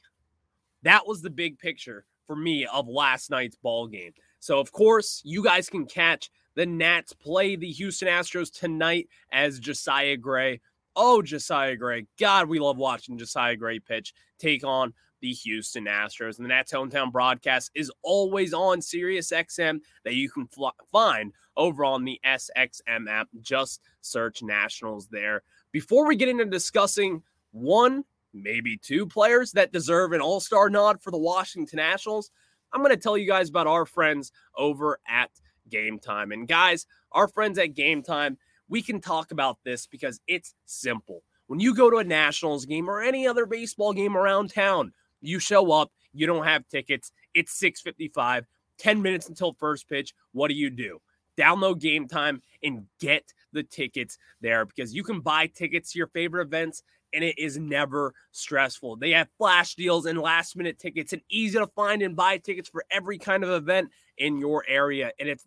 That 0.83 1.07
was 1.07 1.21
the 1.21 1.29
big 1.29 1.59
picture 1.59 2.05
for 2.25 2.35
me 2.35 2.65
of 2.65 2.87
last 2.87 3.29
night's 3.29 3.55
ball 3.55 3.87
game. 3.87 4.13
So, 4.39 4.59
of 4.59 4.71
course, 4.71 5.21
you 5.23 5.43
guys 5.43 5.69
can 5.69 5.85
catch 5.85 6.31
the 6.55 6.65
Nats 6.65 7.13
play 7.13 7.55
the 7.55 7.71
Houston 7.71 8.07
Astros 8.07 8.51
tonight 8.51 9.07
as 9.31 9.59
Josiah 9.59 10.17
Gray. 10.17 10.61
Oh, 10.95 11.21
Josiah 11.21 11.75
Gray. 11.75 12.07
God, 12.19 12.49
we 12.49 12.59
love 12.59 12.77
watching 12.77 13.17
Josiah 13.17 13.55
Gray 13.55 13.79
pitch 13.79 14.13
take 14.39 14.63
on 14.63 14.93
the 15.21 15.31
Houston 15.31 15.85
Astros. 15.85 16.37
And 16.37 16.45
the 16.45 16.49
Nats 16.49 16.73
hometown 16.73 17.11
broadcast 17.11 17.71
is 17.75 17.91
always 18.01 18.53
on 18.53 18.81
Sirius 18.81 19.31
XM 19.31 19.79
that 20.03 20.15
you 20.15 20.29
can 20.29 20.47
fl- 20.47 20.69
find 20.91 21.31
over 21.55 21.85
on 21.85 22.03
the 22.03 22.19
SXM 22.25 23.09
app. 23.09 23.29
Just 23.39 23.81
search 24.01 24.41
Nationals 24.41 25.07
there. 25.07 25.43
Before 25.71 26.05
we 26.05 26.15
get 26.15 26.29
into 26.29 26.45
discussing 26.45 27.21
one, 27.51 28.03
maybe 28.33 28.77
two 28.77 29.05
players 29.05 29.51
that 29.53 29.71
deserve 29.73 30.13
an 30.13 30.21
all 30.21 30.39
star 30.39 30.69
nod 30.69 31.01
for 31.01 31.11
the 31.11 31.17
Washington 31.17 31.77
Nationals, 31.77 32.31
I'm 32.73 32.81
going 32.81 32.95
to 32.95 33.01
tell 33.01 33.17
you 33.17 33.27
guys 33.27 33.49
about 33.49 33.67
our 33.67 33.85
friends 33.85 34.31
over 34.57 34.99
at 35.07 35.29
Game 35.69 35.99
Time. 35.99 36.31
And 36.31 36.47
guys, 36.47 36.85
our 37.11 37.27
friends 37.27 37.57
at 37.57 37.73
Game 37.73 38.03
Time, 38.03 38.37
we 38.69 38.81
can 38.81 39.01
talk 39.01 39.31
about 39.31 39.57
this 39.63 39.87
because 39.87 40.19
it's 40.27 40.55
simple. 40.65 41.23
When 41.47 41.59
you 41.59 41.75
go 41.75 41.89
to 41.89 41.97
a 41.97 42.03
Nationals 42.03 42.65
game 42.65 42.89
or 42.89 43.01
any 43.01 43.27
other 43.27 43.45
baseball 43.45 43.93
game 43.93 44.15
around 44.15 44.53
town, 44.53 44.93
you 45.19 45.39
show 45.39 45.71
up, 45.71 45.91
you 46.13 46.25
don't 46.25 46.45
have 46.45 46.67
tickets, 46.67 47.11
it's 47.33 47.59
6:55, 47.59 48.45
10 48.77 49.01
minutes 49.01 49.27
until 49.27 49.53
first 49.53 49.87
pitch. 49.89 50.13
What 50.31 50.47
do 50.47 50.53
you 50.53 50.69
do? 50.69 51.01
Download 51.37 51.79
game 51.79 52.07
time 52.07 52.41
and 52.63 52.85
get 52.99 53.33
the 53.51 53.63
tickets 53.63 54.17
there 54.41 54.65
because 54.65 54.93
you 54.93 55.03
can 55.03 55.21
buy 55.21 55.47
tickets 55.47 55.91
to 55.91 55.97
your 55.97 56.07
favorite 56.07 56.43
events 56.43 56.83
and 57.13 57.23
it 57.23 57.37
is 57.37 57.57
never 57.57 58.13
stressful. 58.31 58.97
They 58.97 59.11
have 59.11 59.27
flash 59.37 59.75
deals 59.75 60.05
and 60.05 60.19
last 60.19 60.55
minute 60.55 60.79
tickets 60.79 61.13
and 61.13 61.21
easy 61.29 61.57
to 61.57 61.67
find 61.67 62.01
and 62.01 62.15
buy 62.15 62.37
tickets 62.37 62.69
for 62.69 62.83
every 62.91 63.17
kind 63.17 63.43
of 63.43 63.49
event 63.49 63.89
in 64.17 64.37
your 64.37 64.63
area. 64.67 65.11
And 65.19 65.29
it's 65.29 65.45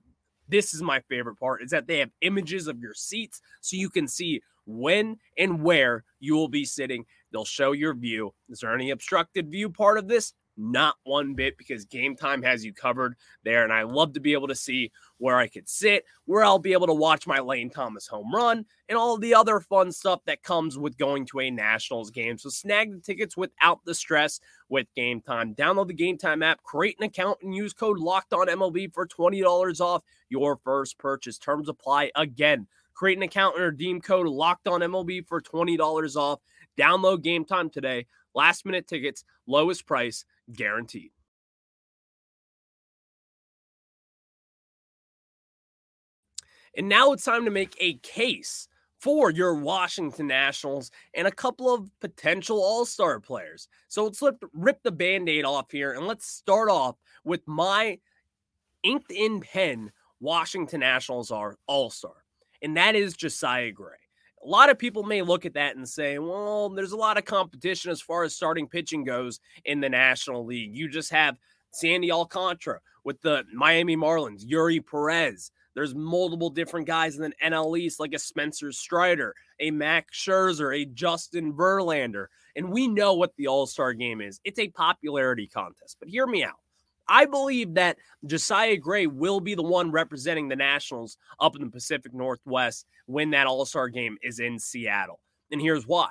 this 0.49 0.75
is 0.75 0.83
my 0.83 1.01
favorite 1.09 1.37
part 1.37 1.63
is 1.63 1.71
that 1.71 1.87
they 1.87 1.99
have 1.99 2.11
images 2.21 2.69
of 2.69 2.79
your 2.79 2.95
seats 2.95 3.41
so 3.61 3.77
you 3.77 3.89
can 3.89 4.07
see 4.07 4.43
when 4.67 5.17
and 5.39 5.63
where 5.63 6.05
you 6.21 6.35
will 6.35 6.49
be 6.49 6.65
sitting. 6.65 7.05
They'll 7.33 7.45
show 7.45 7.73
your 7.73 7.95
view. 7.95 8.35
Is 8.49 8.61
there 8.61 8.75
any 8.75 8.91
obstructed 8.91 9.51
view 9.51 9.71
part 9.71 9.99
of 9.99 10.09
this? 10.09 10.33
Not 10.57 10.95
one 11.05 11.35
bit 11.35 11.59
because 11.59 11.85
game 11.85 12.15
time 12.15 12.43
has 12.43 12.65
you 12.65 12.73
covered 12.73 13.17
there. 13.43 13.65
And 13.65 13.73
I 13.73 13.83
love 13.83 14.13
to 14.13 14.21
be 14.21 14.35
able 14.35 14.49
to 14.49 14.55
see 14.55 14.93
where 15.19 15.37
I 15.37 15.49
could 15.49 15.69
sit, 15.69 16.05
where 16.27 16.45
I'll 16.45 16.59
be 16.59 16.73
able 16.73 16.87
to 16.87 16.95
watch 16.95 17.27
my 17.27 17.41
Lane 17.41 17.71
Thomas 17.71 18.07
home 18.07 18.33
run, 18.33 18.65
and 18.89 18.99
all 18.99 19.17
the 19.17 19.35
other 19.35 19.59
fun 19.59 19.91
stuff 19.91 20.21
that 20.27 20.43
comes 20.43 20.79
with 20.79 20.99
going 20.99 21.27
to 21.27 21.41
a 21.41 21.51
Nationals 21.51 22.11
game. 22.11 22.39
So 22.39 22.51
snag 22.51 22.93
the 22.93 23.01
tickets 23.01 23.37
without 23.37 23.85
the 23.85 23.95
stress 23.95 24.41
with 24.69 24.87
Game 24.95 25.21
Time. 25.21 25.55
Download 25.55 25.89
the 25.89 25.95
Game 25.95 26.19
Time 26.19 26.43
app, 26.43 26.63
create 26.63 26.97
an 26.99 27.07
account, 27.07 27.39
and 27.43 27.55
use 27.55 27.73
code 27.73 27.99
Locked 27.99 28.33
On 28.33 28.47
MLB 28.47 28.93
for 28.93 29.07
$20 29.07 29.81
off 29.81 30.03
your 30.29 30.57
first 30.65 30.99
purchase. 30.99 31.39
Terms 31.39 31.69
apply 31.69 32.11
again. 32.15 32.67
Create 32.95 33.17
an 33.17 33.25
account 33.25 33.57
and 33.57 33.65
redeem 33.65 34.01
code 34.01 34.29
Locked 34.29 34.69
On 34.69 34.81
MLB 34.81 35.27
for 35.27 35.41
$20 35.41 36.17
off. 36.17 36.41
Download 36.79 37.23
Game 37.23 37.45
Time 37.45 37.71
today. 37.71 38.07
Last 38.35 38.67
minute 38.67 38.89
tickets, 38.89 39.25
lowest 39.47 39.87
price 39.87 40.25
guaranteed. 40.53 41.11
And 46.77 46.89
now 46.89 47.13
it's 47.13 47.25
time 47.25 47.45
to 47.45 47.51
make 47.51 47.77
a 47.79 47.95
case 47.99 48.69
for 48.99 49.31
your 49.31 49.55
Washington 49.55 50.27
Nationals 50.27 50.91
and 51.15 51.29
a 51.29 51.33
couple 51.33 51.73
of 51.73 51.91
potential 52.01 52.57
all 52.57 52.85
star 52.85 53.21
players. 53.21 53.69
So 53.89 54.05
let's 54.05 54.23
rip, 54.53 54.83
the 54.83 54.91
band 54.91 55.29
aid 55.29 55.45
off 55.45 55.71
here 55.71 55.93
and 55.93 56.07
let's 56.07 56.27
start 56.27 56.69
off 56.69 56.97
with 57.23 57.47
my 57.47 57.99
inked 58.83 59.11
in 59.11 59.41
pen 59.41 59.93
Washington 60.21 60.81
Nationals 60.81 61.31
are 61.31 61.59
all 61.67 61.91
star, 61.91 62.25
and 62.63 62.77
that 62.77 62.95
is 62.95 63.15
Josiah 63.15 63.73
Gray 63.73 64.04
a 64.45 64.49
lot 64.49 64.71
of 64.71 64.79
people 64.79 65.03
may 65.03 65.23
look 65.23 65.47
at 65.47 65.55
that 65.55 65.77
and 65.77 65.89
say, 65.89 66.19
well, 66.19 66.69
there's 66.69 66.93
a 66.93 66.97
lot 66.97 67.17
of 67.17 67.25
competition 67.25 67.91
as 67.91 68.01
far 68.01 68.25
as 68.25 68.35
starting 68.35 68.69
pitching 68.69 69.05
goes 69.05 69.41
in 69.65 69.81
the 69.81 69.89
National 69.89 70.45
League. 70.45 70.77
You 70.77 70.89
just 70.89 71.11
have 71.11 71.39
Sandy 71.71 72.13
Alcantara 72.13 72.81
with 73.05 73.21
the 73.23 73.45
Miami 73.53 73.97
Marlins, 73.97 74.45
Eury 74.47 74.85
Perez. 74.85 75.51
There's 75.75 75.95
multiple 75.95 76.51
different 76.51 76.87
guys 76.87 77.17
in 77.17 77.23
the 77.23 77.33
NL 77.45 77.79
East, 77.79 77.99
like 77.99 78.15
a 78.15 78.19
Spencer 78.19 78.71
Strider, 78.71 79.35
a 79.61 79.71
Max 79.71 80.17
Scherzer, 80.17 80.77
a 80.77 80.85
Justin 80.85 81.53
Verlander. 81.53 82.27
And 82.55 82.71
we 82.71 82.87
know 82.87 83.15
what 83.15 83.35
the 83.37 83.49
All 83.49 83.67
Star 83.67 83.93
game 83.93 84.21
is 84.21 84.41
it's 84.45 84.59
a 84.59 84.69
popularity 84.69 85.49
contest. 85.49 85.97
But 85.99 86.09
hear 86.09 86.27
me 86.27 86.45
out. 86.45 86.61
I 87.09 87.27
believe 87.27 87.75
that 87.75 87.99
Josiah 88.27 88.77
Gray 88.77 89.07
will 89.07 89.41
be 89.41 89.55
the 89.55 89.63
one 89.63 89.91
representing 89.91 90.49
the 90.49 90.57
Nationals 90.57 91.19
up 91.41 91.57
in 91.57 91.63
the 91.63 91.71
Pacific 91.71 92.15
Northwest 92.15 92.87
when 93.07 93.31
that 93.31 93.47
All 93.47 93.65
Star 93.67 93.89
game 93.89 94.17
is 94.23 94.41
in 94.41 94.59
Seattle. 94.59 95.21
And 95.51 95.61
here's 95.61 95.87
why 95.87 96.11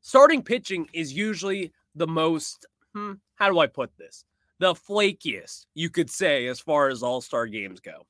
starting 0.00 0.42
pitching 0.42 0.88
is 0.92 1.12
usually 1.12 1.72
the 1.94 2.06
most, 2.06 2.66
hmm, 2.94 3.14
how 3.34 3.50
do 3.50 3.58
I 3.58 3.66
put 3.66 3.90
this? 3.96 4.24
The 4.58 4.74
flakiest, 4.74 5.66
you 5.74 5.90
could 5.90 6.10
say, 6.10 6.46
as 6.46 6.60
far 6.60 6.88
as 6.88 7.02
All 7.02 7.20
Star 7.20 7.46
games 7.46 7.80
go. 7.80 8.06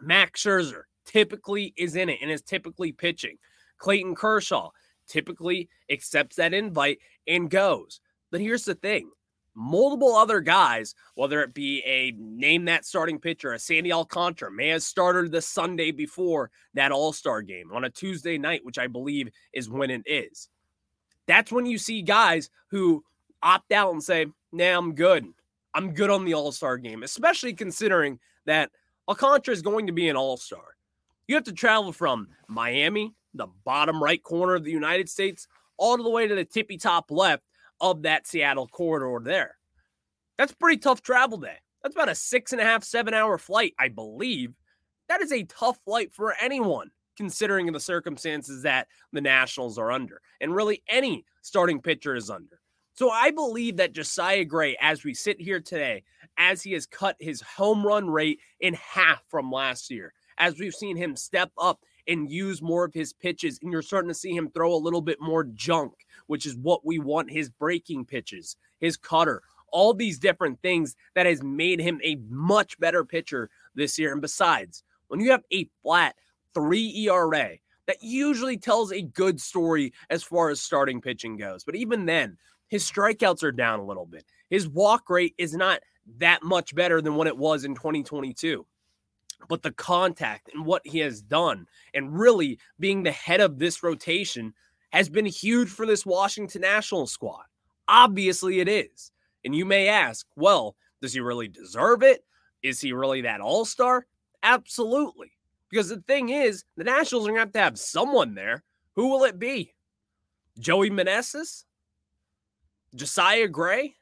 Max 0.00 0.42
Scherzer 0.42 0.82
typically 1.04 1.72
is 1.76 1.96
in 1.96 2.08
it 2.08 2.18
and 2.20 2.30
is 2.30 2.42
typically 2.42 2.92
pitching. 2.92 3.36
Clayton 3.78 4.14
Kershaw 4.14 4.70
typically 5.08 5.68
accepts 5.90 6.36
that 6.36 6.54
invite 6.54 6.98
and 7.26 7.50
goes. 7.50 8.00
But 8.30 8.40
here's 8.40 8.64
the 8.64 8.74
thing 8.74 9.10
multiple 9.54 10.14
other 10.14 10.40
guys, 10.40 10.94
whether 11.14 11.42
it 11.42 11.54
be 11.54 11.82
a 11.84 12.12
name 12.18 12.64
that 12.66 12.84
starting 12.84 13.18
pitcher, 13.18 13.52
a 13.52 13.58
Sandy 13.58 13.92
Alcantara, 13.92 14.50
may 14.50 14.68
have 14.68 14.82
started 14.82 15.30
the 15.30 15.42
Sunday 15.42 15.90
before 15.90 16.50
that 16.74 16.92
All 16.92 17.12
Star 17.12 17.42
game 17.42 17.70
on 17.72 17.84
a 17.84 17.90
Tuesday 17.90 18.38
night, 18.38 18.64
which 18.64 18.78
I 18.78 18.86
believe 18.86 19.30
is 19.52 19.68
when 19.68 19.90
it 19.90 20.02
is. 20.06 20.48
That's 21.26 21.52
when 21.52 21.66
you 21.66 21.78
see 21.78 22.02
guys 22.02 22.50
who 22.68 23.04
opt 23.42 23.72
out 23.72 23.92
and 23.92 24.02
say, 24.02 24.26
nah, 24.52 24.76
I'm 24.76 24.94
good. 24.94 25.26
I'm 25.74 25.94
good 25.94 26.10
on 26.10 26.24
the 26.24 26.34
All 26.34 26.52
Star 26.52 26.76
game, 26.78 27.02
especially 27.02 27.54
considering 27.54 28.18
that 28.46 28.70
Alcantara 29.08 29.52
is 29.52 29.62
going 29.62 29.86
to 29.86 29.92
be 29.92 30.08
an 30.08 30.16
All 30.16 30.36
Star. 30.36 30.76
You 31.28 31.34
have 31.34 31.44
to 31.44 31.52
travel 31.52 31.92
from 31.92 32.28
Miami, 32.48 33.14
the 33.34 33.46
bottom 33.64 34.02
right 34.02 34.22
corner 34.22 34.54
of 34.54 34.64
the 34.64 34.70
United 34.70 35.08
States, 35.08 35.46
all 35.76 35.96
the 35.96 36.10
way 36.10 36.26
to 36.26 36.34
the 36.34 36.44
tippy 36.44 36.76
top 36.76 37.10
left 37.10 37.42
of 37.82 38.02
that 38.02 38.26
Seattle 38.26 38.68
corridor 38.68 39.22
there. 39.22 39.56
That's 40.38 40.54
pretty 40.54 40.78
tough 40.78 41.02
travel 41.02 41.36
day. 41.36 41.58
That's 41.82 41.94
about 41.94 42.08
a 42.08 42.14
six 42.14 42.52
and 42.52 42.60
a 42.60 42.64
half, 42.64 42.84
seven 42.84 43.12
hour 43.12 43.36
flight, 43.36 43.74
I 43.78 43.88
believe. 43.88 44.54
That 45.08 45.20
is 45.20 45.32
a 45.32 45.42
tough 45.42 45.78
flight 45.84 46.12
for 46.12 46.34
anyone, 46.40 46.90
considering 47.16 47.70
the 47.70 47.80
circumstances 47.80 48.62
that 48.62 48.86
the 49.12 49.20
Nationals 49.20 49.76
are 49.76 49.92
under, 49.92 50.22
and 50.40 50.54
really 50.54 50.82
any 50.88 51.26
starting 51.42 51.82
pitcher 51.82 52.14
is 52.14 52.30
under. 52.30 52.60
So 52.94 53.10
I 53.10 53.30
believe 53.30 53.76
that 53.78 53.92
Josiah 53.92 54.44
Gray, 54.44 54.76
as 54.80 55.04
we 55.04 55.12
sit 55.12 55.40
here 55.40 55.60
today, 55.60 56.04
as 56.38 56.62
he 56.62 56.72
has 56.72 56.86
cut 56.86 57.16
his 57.18 57.40
home 57.40 57.84
run 57.84 58.08
rate 58.08 58.38
in 58.60 58.74
half 58.74 59.22
from 59.28 59.50
last 59.50 59.90
year, 59.90 60.12
as 60.38 60.58
we've 60.58 60.74
seen 60.74 60.96
him 60.96 61.16
step 61.16 61.50
up 61.58 61.80
and 62.08 62.30
use 62.30 62.60
more 62.60 62.84
of 62.84 62.94
his 62.94 63.12
pitches, 63.12 63.58
and 63.62 63.72
you're 63.72 63.82
starting 63.82 64.08
to 64.08 64.14
see 64.14 64.34
him 64.34 64.50
throw 64.50 64.74
a 64.74 64.76
little 64.76 65.00
bit 65.00 65.20
more 65.20 65.44
junk 65.44 65.94
which 66.26 66.46
is 66.46 66.56
what 66.56 66.84
we 66.84 66.98
want 66.98 67.30
his 67.30 67.50
breaking 67.50 68.04
pitches, 68.04 68.56
his 68.80 68.96
cutter, 68.96 69.42
all 69.70 69.94
these 69.94 70.18
different 70.18 70.60
things 70.62 70.96
that 71.14 71.26
has 71.26 71.42
made 71.42 71.80
him 71.80 72.00
a 72.04 72.16
much 72.28 72.78
better 72.78 73.04
pitcher 73.04 73.50
this 73.74 73.98
year. 73.98 74.12
And 74.12 74.20
besides, 74.20 74.82
when 75.08 75.20
you 75.20 75.30
have 75.30 75.42
a 75.52 75.68
flat 75.82 76.16
three 76.54 77.06
ERA, 77.06 77.56
that 77.86 77.96
usually 78.00 78.56
tells 78.56 78.92
a 78.92 79.02
good 79.02 79.40
story 79.40 79.92
as 80.10 80.22
far 80.22 80.50
as 80.50 80.60
starting 80.60 81.00
pitching 81.00 81.36
goes. 81.36 81.64
But 81.64 81.74
even 81.74 82.06
then, 82.06 82.36
his 82.68 82.90
strikeouts 82.90 83.42
are 83.42 83.52
down 83.52 83.80
a 83.80 83.84
little 83.84 84.06
bit. 84.06 84.24
His 84.50 84.68
walk 84.68 85.10
rate 85.10 85.34
is 85.36 85.54
not 85.54 85.80
that 86.18 86.42
much 86.42 86.74
better 86.74 87.00
than 87.00 87.14
what 87.14 87.26
it 87.26 87.36
was 87.36 87.64
in 87.64 87.74
2022. 87.74 88.64
But 89.48 89.62
the 89.62 89.72
contact 89.72 90.50
and 90.54 90.64
what 90.64 90.86
he 90.86 90.98
has 91.00 91.20
done, 91.20 91.66
and 91.94 92.18
really 92.18 92.58
being 92.78 93.02
the 93.02 93.12
head 93.12 93.40
of 93.40 93.58
this 93.58 93.82
rotation, 93.82 94.54
has 94.92 95.08
been 95.08 95.26
huge 95.26 95.68
for 95.68 95.86
this 95.86 96.06
Washington 96.06 96.62
National 96.62 97.06
squad. 97.06 97.44
Obviously, 97.88 98.60
it 98.60 98.68
is. 98.68 99.10
And 99.44 99.54
you 99.54 99.64
may 99.64 99.88
ask, 99.88 100.26
well, 100.36 100.76
does 101.00 101.12
he 101.12 101.20
really 101.20 101.48
deserve 101.48 102.02
it? 102.02 102.24
Is 102.62 102.80
he 102.80 102.92
really 102.92 103.22
that 103.22 103.40
all 103.40 103.64
star? 103.64 104.06
Absolutely. 104.42 105.32
Because 105.70 105.88
the 105.88 106.02
thing 106.06 106.28
is, 106.28 106.64
the 106.76 106.84
Nationals 106.84 107.26
are 107.26 107.30
going 107.30 107.36
to 107.36 107.40
have 107.40 107.52
to 107.52 107.58
have 107.60 107.78
someone 107.78 108.34
there. 108.34 108.62
Who 108.94 109.08
will 109.08 109.24
it 109.24 109.38
be? 109.38 109.74
Joey 110.58 110.90
Meneses? 110.90 111.64
Josiah 112.94 113.48
Gray? 113.48 113.94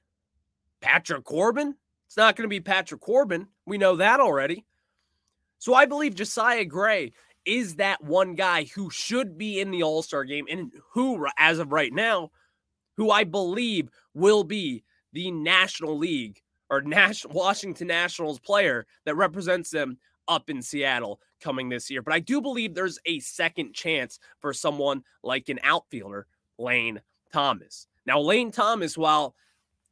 Patrick 0.80 1.24
Corbin? 1.24 1.76
It's 2.06 2.16
not 2.16 2.34
going 2.34 2.44
to 2.44 2.48
be 2.48 2.60
Patrick 2.60 3.00
Corbin. 3.00 3.46
We 3.66 3.78
know 3.78 3.96
that 3.96 4.18
already. 4.18 4.66
So 5.60 5.74
I 5.74 5.84
believe 5.84 6.14
Josiah 6.14 6.64
Gray 6.64 7.12
is 7.44 7.76
that 7.76 8.02
one 8.02 8.34
guy 8.34 8.64
who 8.64 8.90
should 8.90 9.38
be 9.38 9.60
in 9.60 9.70
the 9.70 9.82
All 9.82 10.02
Star 10.02 10.24
game 10.24 10.46
and 10.50 10.72
who, 10.92 11.26
as 11.38 11.58
of 11.58 11.70
right 11.70 11.92
now, 11.92 12.30
who 12.96 13.10
I 13.10 13.24
believe 13.24 13.90
will 14.14 14.42
be 14.42 14.82
the 15.12 15.30
National 15.30 15.96
League 15.96 16.40
or 16.70 16.80
National 16.80 17.34
Washington 17.34 17.88
Nationals 17.88 18.40
player 18.40 18.86
that 19.04 19.16
represents 19.16 19.70
them 19.70 19.98
up 20.28 20.48
in 20.48 20.62
Seattle 20.62 21.20
coming 21.42 21.68
this 21.68 21.90
year. 21.90 22.00
But 22.00 22.14
I 22.14 22.20
do 22.20 22.40
believe 22.40 22.74
there's 22.74 22.98
a 23.04 23.18
second 23.20 23.74
chance 23.74 24.18
for 24.40 24.54
someone 24.54 25.02
like 25.22 25.50
an 25.50 25.58
outfielder, 25.62 26.26
Lane 26.58 27.02
Thomas. 27.32 27.86
Now, 28.06 28.20
Lane 28.20 28.50
Thomas, 28.50 28.96
while 28.96 29.34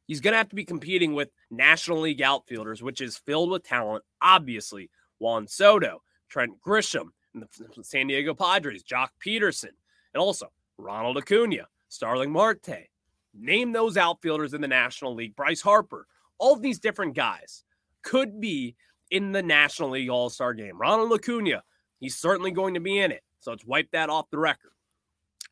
he's 0.07 0.21
going 0.21 0.31
to 0.31 0.37
have 0.37 0.49
to 0.49 0.55
be 0.55 0.65
competing 0.65 1.13
with 1.13 1.29
National 1.51 1.99
League 1.99 2.21
outfielders, 2.21 2.81
which 2.81 3.01
is 3.01 3.17
filled 3.17 3.51
with 3.51 3.63
talent, 3.63 4.03
obviously, 4.21 4.89
Juan 5.19 5.47
Soto, 5.47 6.01
Trent 6.29 6.53
Grisham, 6.65 7.09
and 7.33 7.43
the 7.75 7.83
San 7.83 8.07
Diego 8.07 8.33
Padres, 8.33 8.83
Joc 8.83 9.09
Pederson, 9.23 9.71
and 10.13 10.21
also 10.21 10.51
Ronald 10.77 11.17
Acuna, 11.17 11.67
Starling 11.87 12.31
Marte. 12.31 12.87
Name 13.33 13.71
those 13.71 13.97
outfielders 13.97 14.53
in 14.53 14.61
the 14.61 14.67
National 14.67 15.13
League. 15.13 15.35
Bryce 15.35 15.61
Harper, 15.61 16.07
all 16.39 16.53
of 16.53 16.61
these 16.61 16.79
different 16.79 17.15
guys 17.15 17.63
could 18.01 18.39
be 18.39 18.75
in 19.11 19.31
the 19.31 19.43
National 19.43 19.91
League 19.91 20.09
All 20.09 20.29
Star 20.29 20.53
game. 20.53 20.77
Ronald 20.79 21.13
Acuna, 21.13 21.63
he's 21.99 22.17
certainly 22.17 22.51
going 22.51 22.73
to 22.73 22.79
be 22.79 22.99
in 22.99 23.11
it. 23.11 23.23
So 23.39 23.51
let's 23.51 23.65
wipe 23.65 23.91
that 23.91 24.09
off 24.09 24.29
the 24.31 24.39
record. 24.39 24.71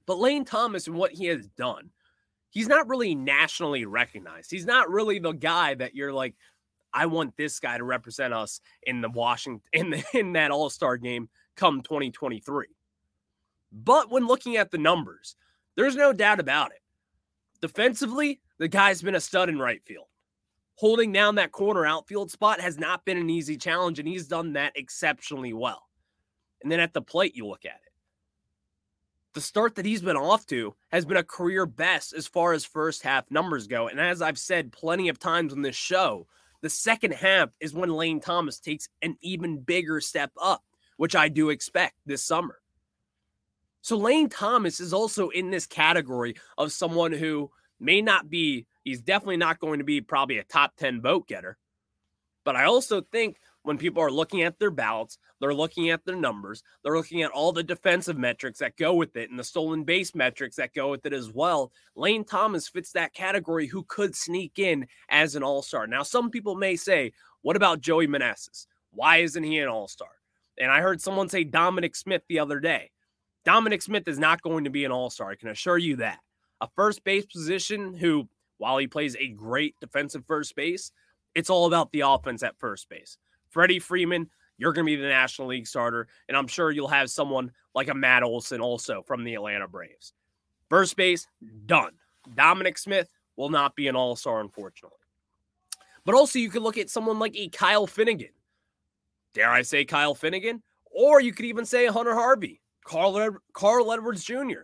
But 0.06 0.20
Lane 0.20 0.46
Thomas 0.46 0.88
and 0.88 0.96
what 0.96 1.12
he 1.12 1.26
has 1.26 1.48
done, 1.50 1.92
he's 2.50 2.68
not 2.68 2.88
really 2.88 3.14
nationally 3.14 3.86
recognized. 3.86 4.52
He's 4.52 4.66
not 4.66 4.90
really 4.90 5.20
the 5.20 5.34
guy 5.34 5.76
that 5.76 5.96
you're 5.96 6.14
like, 6.14 6.36
I 6.94 7.06
want 7.06 7.38
this 7.38 7.60
guy 7.60 7.78
to 7.78 7.84
represent 7.84 8.34
us 8.34 8.60
in 8.84 9.02
the 9.02 9.10
Washington 9.10 9.62
in 9.74 9.90
the, 9.92 10.04
in 10.14 10.34
that 10.34 10.52
All 10.52 10.70
Star 10.70 10.98
game 10.98 11.30
come 11.56 11.82
2023. 11.82 12.68
But 13.72 14.10
when 14.10 14.28
looking 14.28 14.58
at 14.58 14.72
the 14.72 14.78
numbers, 14.78 15.36
there's 15.76 15.96
no 15.96 16.14
doubt 16.14 16.40
about 16.40 16.72
it. 16.72 16.82
Defensively, 17.62 18.40
the 18.60 18.68
guy's 18.68 19.02
been 19.02 19.16
a 19.16 19.20
stud 19.20 19.50
in 19.50 19.60
right 19.60 19.84
field 19.84 20.08
holding 20.78 21.12
down 21.12 21.36
that 21.36 21.52
corner 21.52 21.86
outfield 21.86 22.32
spot 22.32 22.62
has 22.62 22.78
not 22.78 23.04
been 23.04 23.18
an 23.18 23.30
easy 23.30 23.58
challenge, 23.58 24.00
and 24.00 24.08
he's 24.08 24.28
done 24.28 24.54
that 24.54 24.74
exceptionally 24.76 25.54
well. 25.54 25.84
And 26.62 26.72
then 26.72 26.80
at 26.80 26.94
the 26.94 27.02
plate, 27.02 27.36
you 27.36 27.48
look 27.48 27.66
at 27.66 27.72
it. 27.72 27.92
The 29.34 29.42
start 29.42 29.76
that 29.76 29.86
he's 29.86 30.02
been 30.02 30.18
off 30.18 30.46
to 30.48 30.76
has 30.92 31.06
been 31.06 31.18
a 31.18 31.24
career 31.24 31.66
best 31.66 32.14
as 32.14 32.28
far 32.28 32.54
as 32.54 32.64
first 32.64 33.04
half 33.04 33.30
numbers 33.30 33.68
go. 33.68 33.88
And 33.88 34.00
as 34.00 34.22
I've 34.22 34.40
said 34.40 34.72
plenty 34.72 35.10
of 35.10 35.20
times 35.20 35.54
on 35.54 35.62
this 35.62 35.76
show, 35.76 36.28
the 36.62 36.70
second 36.70 37.14
half 37.14 37.50
is 37.60 37.74
when 37.74 37.90
Lane 37.90 38.20
Thomas 38.20 38.60
takes 38.60 38.90
an 39.02 39.18
even 39.22 39.60
bigger 39.60 40.02
step 40.02 40.32
up, 40.42 40.64
which 40.98 41.16
I 41.16 41.30
do 41.30 41.50
expect 41.50 41.96
this 42.06 42.24
summer. 42.24 42.60
So 43.82 43.98
Lane 43.98 44.30
Thomas 44.30 44.80
is 44.80 44.94
also 44.94 45.30
in 45.30 45.50
this 45.50 45.66
category 45.66 46.36
of 46.58 46.72
someone 46.72 47.12
who 47.12 47.52
may 47.80 48.02
not 48.02 48.30
be 48.30 48.66
He's 48.88 49.02
definitely 49.02 49.36
not 49.36 49.60
going 49.60 49.80
to 49.80 49.84
be 49.84 50.00
probably 50.00 50.38
a 50.38 50.46
top 50.46 50.78
10 50.78 51.02
vote 51.02 51.28
getter. 51.28 51.58
But 52.46 52.56
I 52.56 52.64
also 52.64 53.02
think 53.02 53.36
when 53.68 53.78
people 53.78 54.02
are 54.02 54.10
looking 54.10 54.44
at 54.44 54.58
their 54.60 54.72
ballots, 54.72 55.18
they're 55.42 55.54
looking 55.54 55.90
at 55.90 56.06
their 56.06 56.16
numbers, 56.16 56.64
they're 56.84 56.96
looking 56.96 57.22
at 57.22 57.32
all 57.32 57.52
the 57.52 57.62
defensive 57.62 58.18
metrics 58.18 58.60
that 58.60 58.78
go 58.78 58.94
with 58.94 59.16
it 59.18 59.30
and 59.30 59.38
the 59.38 59.44
stolen 59.44 59.84
base 59.84 60.16
metrics 60.16 60.56
that 60.56 60.74
go 60.74 60.90
with 60.90 61.06
it 61.06 61.12
as 61.12 61.30
well. 61.34 61.74
Lane 61.94 62.24
Thomas 62.24 62.70
fits 62.70 62.94
that 62.94 63.14
category 63.14 63.68
who 63.68 63.84
could 63.84 64.16
sneak 64.16 64.58
in 64.58 64.88
as 65.10 65.36
an 65.36 65.44
all 65.44 65.62
star. 65.62 65.86
Now, 65.86 66.02
some 66.02 66.32
people 66.32 66.56
may 66.56 66.78
say, 66.78 67.12
what 67.42 67.58
about 67.58 67.82
Joey 67.82 68.08
Meneses? 68.08 68.68
Why 68.92 69.18
isn't 69.18 69.44
he 69.44 69.60
an 69.60 69.68
all 69.68 69.90
star? 69.90 70.12
And 70.58 70.72
I 70.72 70.80
heard 70.80 71.02
someone 71.02 71.28
say 71.28 71.44
Dominic 71.44 71.96
Smith 71.98 72.22
the 72.30 72.40
other 72.40 72.62
day. 72.62 72.92
Dominic 73.44 73.82
Smith 73.82 74.08
is 74.08 74.18
not 74.18 74.42
going 74.42 74.64
to 74.64 74.70
be 74.70 74.86
an 74.86 74.94
all 74.94 75.10
star. 75.10 75.32
I 75.32 75.36
can 75.36 75.50
assure 75.50 75.78
you 75.78 75.98
that. 75.98 76.20
A 76.62 76.70
first 76.74 77.04
base 77.04 77.26
position 77.26 77.94
who 77.94 78.30
while 78.60 78.78
he 78.78 78.88
plays 78.88 79.16
a 79.20 79.28
great 79.28 79.76
defensive 79.82 80.24
first 80.26 80.56
base, 80.56 80.92
it's 81.36 81.50
all 81.50 81.68
about 81.68 81.92
the 81.92 82.02
offense 82.02 82.42
at 82.44 82.58
first 82.60 82.90
base. 82.90 83.18
Freddie 83.50 83.80
Freeman, 83.80 84.30
you're 84.58 84.74
going 84.74 84.86
to 84.86 84.92
be 84.92 84.96
the 84.96 85.08
National 85.08 85.48
League 85.50 85.68
starter, 85.68 86.08
and 86.28 86.36
I'm 86.36 86.48
sure 86.48 86.72
you'll 86.72 86.88
have 86.88 87.10
someone 87.10 87.52
like 87.76 87.90
a 87.90 87.94
Matt 87.94 88.24
Olson 88.24 88.62
also 88.62 89.04
from 89.04 89.24
the 89.24 89.36
Atlanta 89.36 89.68
Braves. 89.68 90.14
First 90.70 90.96
base, 90.98 91.28
done. 91.66 91.92
Dominic 92.36 92.78
Smith 92.78 93.10
will 93.36 93.50
not 93.50 93.76
be 93.76 93.88
an 93.88 93.96
all 93.96 94.16
star, 94.16 94.42
unfortunately. 94.42 94.98
But 96.06 96.16
also, 96.16 96.40
you 96.40 96.50
could 96.50 96.62
look 96.62 96.78
at 96.78 96.90
someone 96.90 97.20
like 97.20 97.36
a 97.36 97.50
Kyle 97.50 97.88
Finnegan. 97.88 98.30
Dare 99.34 99.52
I 99.52 99.62
say 99.62 99.86
Kyle 99.86 100.16
Finnegan? 100.16 100.64
Or 100.92 101.22
you 101.22 101.34
could 101.34 101.46
even 101.46 101.66
say 101.66 101.86
Hunter 101.86 102.16
Harvey, 102.16 102.62
Carl, 102.84 103.38
Carl 103.54 103.92
Edwards 103.92 104.24
Jr. 104.24 104.62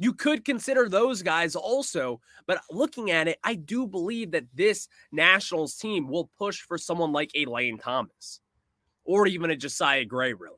You 0.00 0.14
could 0.14 0.46
consider 0.46 0.88
those 0.88 1.20
guys 1.22 1.54
also, 1.54 2.22
but 2.46 2.62
looking 2.70 3.10
at 3.10 3.28
it, 3.28 3.38
I 3.44 3.54
do 3.54 3.86
believe 3.86 4.30
that 4.30 4.46
this 4.54 4.88
Nationals 5.12 5.74
team 5.74 6.08
will 6.08 6.30
push 6.38 6.62
for 6.62 6.78
someone 6.78 7.12
like 7.12 7.30
a 7.34 7.44
Lane 7.44 7.76
Thomas 7.76 8.40
or 9.04 9.26
even 9.26 9.50
a 9.50 9.56
Josiah 9.56 10.06
Gray, 10.06 10.32
really. 10.32 10.56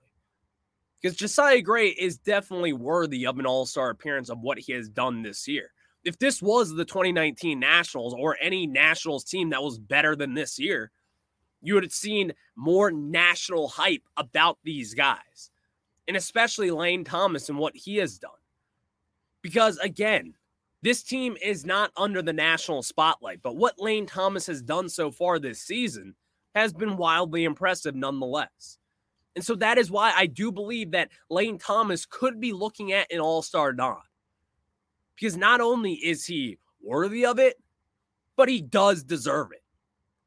Because 1.01 1.17
Josiah 1.17 1.61
Gray 1.61 1.89
is 1.89 2.19
definitely 2.19 2.73
worthy 2.73 3.27
of 3.27 3.41
an 3.41 3.47
all 3.47 3.67
star 3.67 3.91
appearance 3.91 4.31
of 4.31 4.39
what 4.39 4.61
he 4.61 4.75
has 4.75 4.89
done 4.89 5.23
this 5.23 5.49
year. 5.49 5.73
If 6.05 6.21
this 6.21 6.41
was 6.41 6.73
the 6.73 6.85
2019 6.85 7.59
Nationals 7.59 8.15
or 8.17 8.37
any 8.41 8.69
Nationals 8.69 9.25
team 9.25 9.51
that 9.51 9.63
was 9.65 9.77
better 9.77 10.15
than 10.15 10.35
this 10.35 10.57
year, 10.57 10.93
you 11.61 11.75
would 11.75 11.83
have 11.83 11.93
seen 11.93 12.33
more 12.55 12.93
national 12.93 13.67
hype 13.67 14.05
about 14.17 14.59
these 14.63 14.95
guys, 14.95 15.51
and 16.07 16.17
especially 16.17 16.71
Lane 16.71 17.03
Thomas 17.03 17.49
and 17.49 17.59
what 17.59 17.75
he 17.75 17.97
has 17.97 18.19
done. 18.19 18.31
Because 19.43 19.77
again, 19.79 20.35
this 20.83 21.03
team 21.03 21.37
is 21.43 21.65
not 21.65 21.93
under 21.97 22.23
the 22.23 22.33
national 22.33 22.83
spotlight, 22.83 23.41
but 23.43 23.57
what 23.57 23.81
Lane 23.81 24.07
Thomas 24.07 24.47
has 24.47 24.63
done 24.63 24.89
so 24.89 25.11
far 25.11 25.39
this 25.39 25.61
season 25.61 26.15
has 26.55 26.73
been 26.73 26.97
wildly 26.97 27.45
impressive 27.45 27.95
nonetheless. 27.95 28.79
And 29.35 29.45
so 29.45 29.55
that 29.57 29.79
is 29.79 29.91
why 29.91 30.13
I 30.15 30.27
do 30.27 30.53
believe 30.53 30.91
that 30.91 31.11
Lane 31.31 31.59
Thomas 31.59 32.05
could 32.05 32.41
be 32.41 32.53
looking 32.53 32.93
at 32.93 33.11
an 33.13 33.21
all 33.21 33.43
star 33.43 33.73
nod. 33.73 34.03
Because 35.15 35.37
not 35.37 35.61
only 35.61 35.95
is 35.95 36.27
he 36.27 36.59
worthy 36.83 37.25
of 37.25 37.39
it, 37.39 37.57
but 38.37 38.49
he 38.49 38.61
does 38.61 39.05
deserve 39.05 39.53
it. 39.53 39.63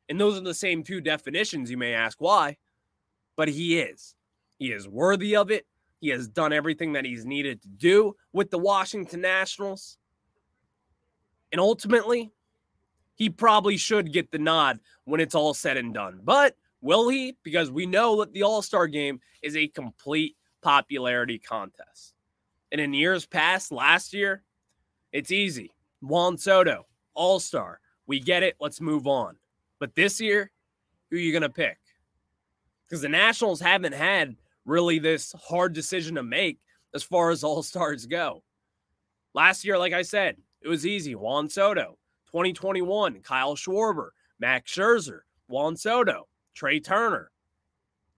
And 0.10 0.19
those 0.19 0.38
are 0.38 0.43
the 0.43 0.54
same 0.54 0.84
two 0.84 1.01
definitions. 1.01 1.69
You 1.69 1.78
may 1.78 1.93
ask 1.93 2.19
why, 2.19 2.58
but 3.36 3.49
he 3.49 3.80
is. 3.80 4.15
He 4.58 4.71
is 4.71 4.88
worthy 4.88 5.36
of 5.36 5.51
it 5.51 5.65
he 6.00 6.10
has 6.10 6.28
done 6.28 6.54
everything 6.54 6.94
that 6.94 7.06
he's 7.06 7.26
needed 7.26 7.62
to 7.62 7.68
do 7.68 8.16
with 8.34 8.52
the 8.52 8.60
Washington 8.60 9.22
Nationals. 9.22 9.98
And 11.52 11.60
ultimately, 11.60 12.32
he 13.16 13.30
probably 13.30 13.78
should 13.78 14.12
get 14.12 14.32
the 14.32 14.40
nod 14.40 14.80
when 15.06 15.22
it's 15.22 15.36
all 15.36 15.54
said 15.54 15.78
and 15.78 15.94
done. 15.94 16.20
But 16.24 16.56
will 16.82 17.10
he? 17.10 17.38
Because 17.44 17.72
we 17.72 17.86
know 17.86 18.20
that 18.20 18.34
the 18.34 18.44
All 18.44 18.62
Star 18.62 18.88
game 18.88 19.20
is 19.42 19.56
a 19.56 19.68
complete 19.68 20.36
popularity 20.62 21.40
contest. 21.40 22.14
And 22.72 22.82
in 22.82 22.94
years 22.94 23.26
past, 23.26 23.72
last 23.72 24.14
year, 24.14 24.44
it's 25.12 25.32
easy. 25.32 25.72
Juan 26.02 26.38
Soto, 26.38 26.86
All 27.14 27.40
Star. 27.40 27.80
We 28.06 28.20
get 28.20 28.44
it. 28.44 28.56
Let's 28.60 28.82
move 28.82 29.08
on. 29.08 29.38
But 29.80 29.96
this 29.96 30.20
year, 30.20 30.52
who 31.10 31.16
are 31.16 31.20
you 31.20 31.32
going 31.32 31.42
to 31.42 31.50
pick? 31.50 31.78
Because 32.88 33.02
the 33.02 33.10
Nationals 33.10 33.62
haven't 33.62 33.94
had 33.94 34.36
really 34.65 34.99
this 34.99 35.34
hard 35.47 35.73
decision 35.73 36.15
to 36.15 36.23
make 36.23 36.60
as 36.93 37.04
far 37.04 37.30
as 37.30 37.43
all 37.43 37.63
stars 37.63 38.06
go. 38.06 38.43
Last 39.34 39.65
year, 39.65 39.78
like 39.78 39.93
I 39.93 40.01
said, 40.01 40.38
it 40.62 40.67
was 40.67 40.86
easy. 40.86 41.13
Juan 41.13 41.49
Soto, 41.49 41.97
2021, 42.28 43.21
Kyle 43.21 43.56
Schwarber, 43.56 44.10
Max 44.39 44.71
Scherzer, 44.71 45.19
Juan 45.47 45.75
Soto, 45.75 46.28
Trea 46.56 46.80
Turner. 46.80 47.32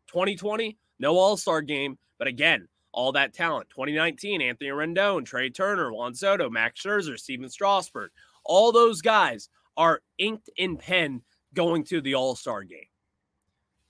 2020, 0.07 0.77
no 0.99 1.17
all 1.17 1.38
star 1.38 1.62
game. 1.62 1.97
But 2.17 2.27
again, 2.27 2.67
all 2.93 3.12
that 3.12 3.33
talent. 3.33 3.69
2019, 3.69 4.41
Anthony 4.41 4.69
Rendon, 4.69 5.25
Trea 5.25 5.49
Turner, 5.49 5.91
Juan 5.91 6.15
Soto, 6.15 6.49
Max 6.49 6.81
Scherzer, 6.81 7.19
Stephen 7.19 7.49
Strasburg. 7.49 8.12
All 8.45 8.71
those 8.71 9.01
guys 9.01 9.49
are 9.75 10.01
inked 10.17 10.49
in 10.57 10.77
pen 10.77 11.21
going 11.53 11.83
to 11.86 12.01
the 12.01 12.15
All 12.15 12.36
Star 12.36 12.63
game. 12.63 12.79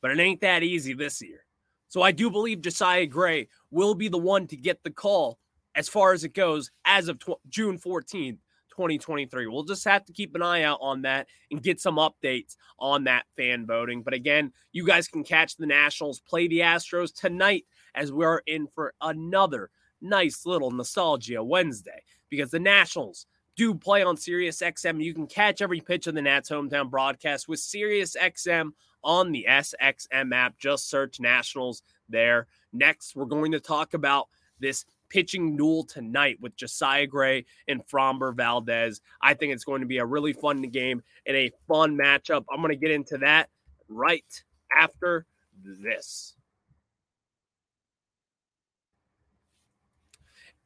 But 0.01 0.11
it 0.11 0.19
ain't 0.19 0.41
that 0.41 0.63
easy 0.63 0.93
this 0.93 1.21
year. 1.21 1.46
So 1.88 2.02
I 2.02 2.12
do 2.12 2.30
believe 2.30 2.62
Josiah 2.62 3.06
Gray 3.06 3.47
will 3.71 3.95
be 3.95 4.10
the 4.10 4.17
one 4.17 4.47
to 4.47 4.58
get 4.58 4.84
the 4.84 4.91
call 4.91 5.39
as 5.76 5.88
far 5.88 6.13
as 6.13 6.23
it 6.23 6.34
goes 6.34 6.71
as 6.86 7.08
of 7.08 7.19
tw- 7.19 7.39
June 7.50 7.78
14th 7.78 8.39
2023. 8.78 9.47
We'll 9.47 9.63
just 9.63 9.86
have 9.86 10.06
to 10.06 10.13
keep 10.13 10.36
an 10.36 10.43
eye 10.43 10.63
out 10.63 10.80
on 10.82 11.02
that 11.02 11.28
and 11.50 11.63
get 11.63 11.82
some 11.82 11.95
updates 11.95 12.56
on 12.80 13.06
that 13.06 13.26
fan 13.36 13.65
voting. 13.65 14.04
But 14.04 14.13
again, 14.13 14.54
you 14.71 14.86
guys 14.86 15.08
can 15.08 15.23
catch 15.23 15.58
the 15.58 15.65
Nationals 15.65 16.19
play 16.19 16.47
the 16.47 16.60
Astros 16.60 17.13
tonight 17.13 17.65
as 17.95 18.12
we 18.12 18.23
are 18.23 18.43
in 18.45 18.67
for 18.67 18.93
another 19.02 19.71
nice 20.00 20.45
little 20.45 20.69
nostalgia 20.69 21.43
Wednesday 21.43 22.04
because 22.30 22.52
the 22.52 22.60
Nationals 22.60 23.26
do 23.56 23.73
play 23.73 24.04
on 24.04 24.15
Sirius 24.15 24.62
XM. 24.62 25.04
You 25.04 25.15
can 25.15 25.26
catch 25.26 25.62
every 25.62 25.82
pitch 25.82 26.06
of 26.06 26.13
the 26.13 26.21
Nats 26.21 26.50
hometown 26.50 26.91
broadcast 26.91 27.47
with 27.47 27.60
Sirius 27.60 28.15
XM 28.15 28.69
on 29.07 29.31
the 29.31 29.47
SXM 29.49 30.35
app. 30.35 30.59
Just 30.59 30.89
search 30.89 31.19
Nationals 31.19 31.81
there. 32.09 32.45
Next, 32.73 33.15
we're 33.15 33.25
going 33.25 33.53
to 33.53 33.59
talk 33.59 33.95
about 33.95 34.27
this 34.59 34.85
pitching 35.09 35.55
duel 35.55 35.85
tonight 35.85 36.37
with 36.41 36.57
Josiah 36.57 37.07
Gray 37.07 37.45
and 37.69 37.81
Framber 37.87 38.35
Valdez. 38.35 39.01
I 39.21 39.33
think 39.33 39.53
it's 39.53 39.63
going 39.63 39.81
to 39.81 39.87
be 39.87 39.99
a 39.99 40.05
really 40.05 40.33
fun 40.33 40.61
game 40.63 41.01
and 41.25 41.37
a 41.37 41.51
fun 41.67 41.97
matchup. 41.97 42.43
I'm 42.51 42.61
going 42.61 42.69
to 42.69 42.75
get 42.75 42.91
into 42.91 43.17
that 43.19 43.49
right 43.87 44.43
after 44.77 45.25
this. 45.63 46.35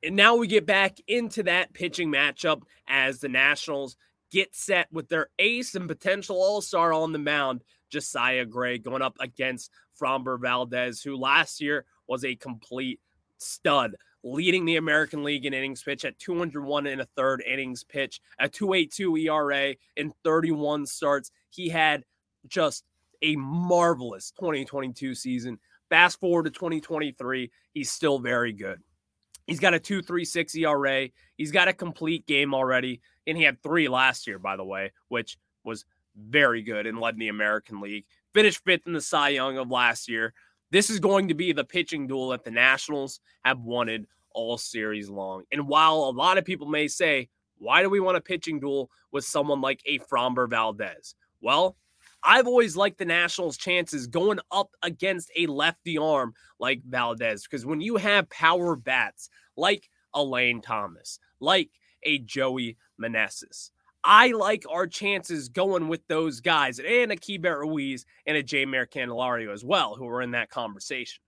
And 0.04 0.16
now 0.16 0.36
we 0.36 0.48
get 0.48 0.66
back 0.66 0.98
into 1.08 1.44
that 1.44 1.74
pitching 1.74 2.12
matchup 2.12 2.64
as 2.88 3.20
the 3.20 3.30
Nationals 3.30 3.98
get 4.32 4.56
set 4.56 4.88
with 4.92 5.10
their 5.10 5.30
ace 5.38 5.76
and 5.76 5.88
potential 5.88 6.38
all 6.38 6.62
star 6.62 6.94
on 6.94 7.12
the 7.12 7.20
mound, 7.20 7.64
Josiah 7.92 8.46
Gray, 8.46 8.78
going 8.78 9.02
up 9.02 9.16
against 9.20 9.72
Framber 10.00 10.40
Valdez, 10.40 11.02
who 11.02 11.16
last 11.16 11.62
year 11.62 11.86
was 12.08 12.26
a 12.26 12.36
complete 12.36 13.00
stud 13.38 13.96
leading 14.24 14.66
the 14.66 14.78
American 14.78 15.24
League 15.24 15.46
in 15.46 15.54
innings 15.54 15.84
pitch 15.84 16.06
at 16.06 16.18
201 16.20 16.88
and 16.88 17.02
a 17.02 17.08
third 17.16 17.44
innings 17.46 17.84
pitch, 17.84 18.22
at 18.40 18.54
282 18.54 19.18
ERA 19.18 19.76
in 19.98 20.14
31 20.24 20.86
starts. 20.86 21.32
He 21.50 21.70
had 21.70 22.04
just 22.48 22.84
a 23.22 23.36
marvelous 23.36 24.32
2022 24.32 25.16
season. 25.16 25.60
Fast 25.90 26.20
forward 26.20 26.44
to 26.44 26.52
2023, 26.52 27.52
he's 27.74 27.92
still 27.92 28.20
very 28.20 28.54
good. 28.54 28.80
He's 29.48 29.60
got 29.60 29.74
a 29.74 29.80
236 29.80 30.56
ERA. 30.56 31.10
He's 31.36 31.52
got 31.52 31.68
a 31.68 31.74
complete 31.74 32.26
game 32.26 32.54
already. 32.54 33.02
And 33.28 33.38
he 33.38 33.44
had 33.44 33.62
three 33.62 33.88
last 33.88 34.28
year, 34.28 34.40
by 34.40 34.56
the 34.56 34.64
way, 34.64 34.92
which 35.10 35.38
was 35.64 35.86
very 36.16 36.62
good 36.62 36.88
and 36.88 37.00
led 37.00 37.18
the 37.18 37.30
American 37.30 37.82
League. 37.82 38.06
Finished 38.34 38.64
fifth 38.64 38.88
in 38.88 38.94
the 38.94 39.02
Cy 39.02 39.30
Young 39.30 39.58
of 39.58 39.70
last 39.70 40.08
year. 40.10 40.34
This 40.72 40.90
is 40.90 41.00
going 41.00 41.28
to 41.28 41.34
be 41.34 41.52
the 41.52 41.66
pitching 41.66 42.08
duel 42.08 42.30
that 42.30 42.44
the 42.44 42.52
Nationals 42.52 43.20
have 43.44 43.60
wanted 43.60 44.08
all 44.34 44.58
series 44.58 45.10
long. 45.10 45.44
And 45.52 45.68
while 45.68 45.96
a 45.96 46.12
lot 46.12 46.38
of 46.38 46.46
people 46.46 46.68
may 46.68 46.88
say, 46.88 47.30
why 47.58 47.82
do 47.82 47.90
we 47.90 48.00
want 48.00 48.18
a 48.18 48.22
pitching 48.22 48.60
duel 48.60 48.90
with 49.12 49.26
someone 49.26 49.62
like 49.62 49.82
a 49.86 50.00
Framber 50.00 50.50
Valdez? 50.50 51.16
Well, 51.42 51.76
I've 52.24 52.48
always 52.48 52.76
liked 52.76 53.00
the 53.00 53.06
Nationals' 53.06 53.58
chances 53.58 54.08
going 54.08 54.40
up 54.52 54.70
against 54.84 55.32
a 55.36 55.48
lefty 55.48 55.98
arm 55.98 56.34
like 56.60 56.82
Valdez 56.88 57.44
because 57.44 57.66
when 57.66 57.82
you 57.82 57.98
have 57.98 58.30
power 58.30 58.76
bats 58.76 59.30
like 59.58 59.90
a 60.14 60.24
Lane 60.24 60.62
Thomas, 60.62 61.20
like 61.40 61.70
a 62.04 62.20
Joey 62.20 62.78
Meneses, 63.02 63.72
I 64.04 64.32
like 64.32 64.66
our 64.70 64.88
chances 64.88 65.50
going 65.50 65.88
with 65.88 66.06
those 66.08 66.40
guys 66.40 66.80
and 66.80 67.12
a 67.12 67.16
Keibert 67.16 67.60
Ruiz 67.60 68.06
and 68.26 68.36
a 68.36 68.44
Jeimer 68.44 68.88
Candelario 68.88 69.54
as 69.54 69.64
well, 69.64 69.96
who 69.96 70.08
are 70.08 70.22
in 70.22 70.32
that 70.32 70.50
conversation. 70.50 71.22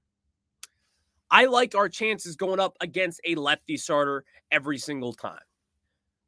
I 1.30 1.46
like 1.46 1.76
our 1.76 1.90
chances 1.90 2.36
going 2.36 2.60
up 2.60 2.76
against 2.82 3.22
a 3.26 3.36
lefty 3.36 3.78
starter 3.78 4.24
every 4.52 4.78
single 4.78 5.14
time 5.14 5.40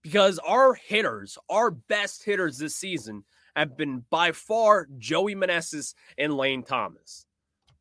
because 0.02 0.40
our 0.40 0.76
hitters, 0.76 1.38
our 1.50 1.72
best 1.72 2.24
hitters 2.24 2.58
this 2.58 2.76
season, 2.76 3.24
have 3.56 3.78
been 3.78 4.04
by 4.10 4.32
far 4.32 4.88
Joey 4.98 5.36
Meneses 5.36 5.96
and 6.18 6.34
Lane 6.34 6.64
Thomas, 6.64 7.26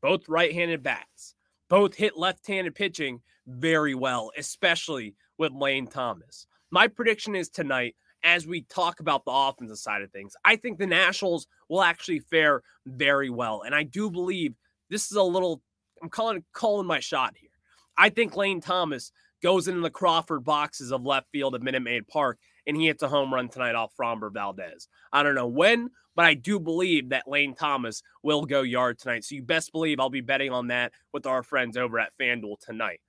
both 0.00 0.28
right 0.28 0.52
handed 0.52 0.82
bats, 0.82 1.34
both 1.68 1.94
hit 1.94 2.16
left 2.16 2.46
handed 2.46 2.74
pitching 2.74 3.20
very 3.46 3.94
well, 3.94 4.30
especially 4.38 5.14
with 5.36 5.52
Lane 5.52 5.86
Thomas. 5.86 6.46
My 6.70 6.88
prediction 6.88 7.34
is 7.34 7.48
tonight 7.48 7.94
as 8.24 8.46
we 8.46 8.62
talk 8.62 9.00
about 9.00 9.24
the 9.24 9.30
offensive 9.30 9.78
side 9.78 10.02
of 10.02 10.10
things, 10.10 10.34
I 10.44 10.56
think 10.56 10.78
the 10.78 10.86
Nationals 10.86 11.46
will 11.68 11.82
actually 11.82 12.20
fare 12.20 12.62
very 12.86 13.30
well. 13.30 13.62
And 13.64 13.74
I 13.74 13.82
do 13.82 14.10
believe 14.10 14.54
this 14.90 15.10
is 15.10 15.16
a 15.16 15.22
little, 15.22 15.62
I'm 16.02 16.08
calling 16.08 16.42
calling 16.52 16.86
my 16.86 17.00
shot 17.00 17.34
here. 17.36 17.50
I 17.96 18.08
think 18.08 18.36
Lane 18.36 18.60
Thomas 18.60 19.12
goes 19.42 19.68
into 19.68 19.82
the 19.82 19.90
Crawford 19.90 20.42
boxes 20.42 20.90
of 20.90 21.04
left 21.04 21.28
field 21.30 21.54
at 21.54 21.62
Minute 21.62 21.82
Maid 21.82 22.08
Park 22.08 22.38
and 22.66 22.76
he 22.76 22.86
hits 22.86 23.02
a 23.02 23.08
home 23.08 23.32
run 23.32 23.48
tonight 23.48 23.74
off 23.74 23.92
Framber 23.98 24.32
Valdez. 24.32 24.88
I 25.12 25.22
don't 25.22 25.34
know 25.34 25.46
when, 25.46 25.90
but 26.16 26.24
I 26.24 26.34
do 26.34 26.58
believe 26.58 27.10
that 27.10 27.28
Lane 27.28 27.54
Thomas 27.54 28.02
will 28.22 28.46
go 28.46 28.62
yard 28.62 28.98
tonight. 28.98 29.24
So 29.24 29.34
you 29.34 29.42
best 29.42 29.72
believe 29.72 30.00
I'll 30.00 30.10
be 30.10 30.20
betting 30.20 30.50
on 30.50 30.68
that 30.68 30.92
with 31.12 31.26
our 31.26 31.42
friends 31.42 31.76
over 31.76 31.98
at 31.98 32.12
FanDuel 32.18 32.58
tonight. 32.60 33.00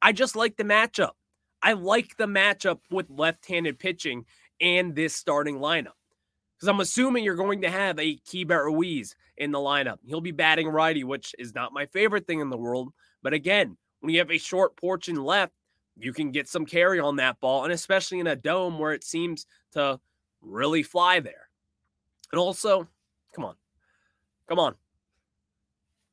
I 0.00 0.12
just 0.12 0.36
like 0.36 0.56
the 0.56 0.64
matchup. 0.64 1.12
I 1.62 1.72
like 1.72 2.16
the 2.16 2.26
matchup 2.26 2.78
with 2.90 3.10
left 3.10 3.46
handed 3.46 3.78
pitching 3.78 4.24
and 4.60 4.94
this 4.94 5.14
starting 5.14 5.58
lineup. 5.58 5.92
Because 6.56 6.68
I'm 6.68 6.80
assuming 6.80 7.24
you're 7.24 7.34
going 7.34 7.62
to 7.62 7.70
have 7.70 7.98
a 7.98 8.16
Keibert 8.18 8.64
Ruiz 8.64 9.14
in 9.36 9.52
the 9.52 9.58
lineup. 9.58 9.98
He'll 10.06 10.20
be 10.20 10.32
batting 10.32 10.68
righty, 10.68 11.04
which 11.04 11.34
is 11.38 11.54
not 11.54 11.72
my 11.72 11.86
favorite 11.86 12.26
thing 12.26 12.40
in 12.40 12.48
the 12.48 12.56
world. 12.56 12.92
But 13.22 13.34
again, 13.34 13.76
when 14.00 14.12
you 14.12 14.20
have 14.20 14.30
a 14.30 14.38
short 14.38 14.76
portion 14.76 15.22
left, 15.22 15.52
you 15.98 16.12
can 16.12 16.30
get 16.30 16.48
some 16.48 16.66
carry 16.66 17.00
on 17.00 17.16
that 17.16 17.40
ball, 17.40 17.64
and 17.64 17.72
especially 17.72 18.20
in 18.20 18.26
a 18.26 18.36
dome 18.36 18.78
where 18.78 18.92
it 18.92 19.04
seems 19.04 19.46
to 19.72 19.98
really 20.42 20.82
fly 20.82 21.20
there. 21.20 21.48
And 22.32 22.38
also, 22.38 22.86
come 23.34 23.44
on, 23.44 23.54
come 24.48 24.58
on. 24.58 24.74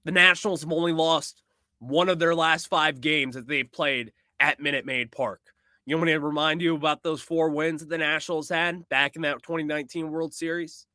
The 0.06 0.12
Nationals 0.12 0.62
have 0.62 0.72
only 0.72 0.94
lost 0.94 1.44
one 1.80 2.10
of 2.10 2.20
their 2.20 2.36
last 2.36 2.68
five 2.68 3.02
games 3.02 3.36
that 3.36 3.48
they've 3.48 3.72
played 3.72 4.14
at 4.40 4.60
Minute 4.60 4.86
Maid 4.86 5.12
Park. 5.12 5.42
You 5.86 5.98
want 5.98 6.08
me 6.08 6.14
to 6.14 6.20
remind 6.20 6.62
you 6.62 6.76
about 6.76 7.04
those 7.04 7.22
four 7.22 7.50
wins 7.50 7.82
that 7.82 7.90
the 7.90 7.98
Nationals 7.98 8.48
had 8.48 8.88
back 8.88 9.18
in 9.18 9.24
that 9.24 9.44
2019 9.44 10.10
World 10.10 10.34
Series? 10.34 10.86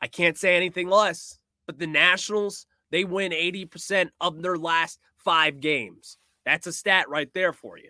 I 0.00 0.08
can't 0.08 0.36
say 0.36 0.56
anything 0.56 0.88
less, 0.88 1.38
but 1.66 1.78
the 1.78 1.86
Nationals, 1.86 2.66
they 2.90 3.04
win 3.04 3.32
80% 3.32 4.10
of 4.20 4.42
their 4.42 4.58
last 4.58 4.98
five 5.16 5.60
games. 5.60 6.18
That's 6.44 6.66
a 6.66 6.72
stat 6.72 7.08
right 7.08 7.32
there 7.32 7.54
for 7.54 7.78
you. 7.78 7.88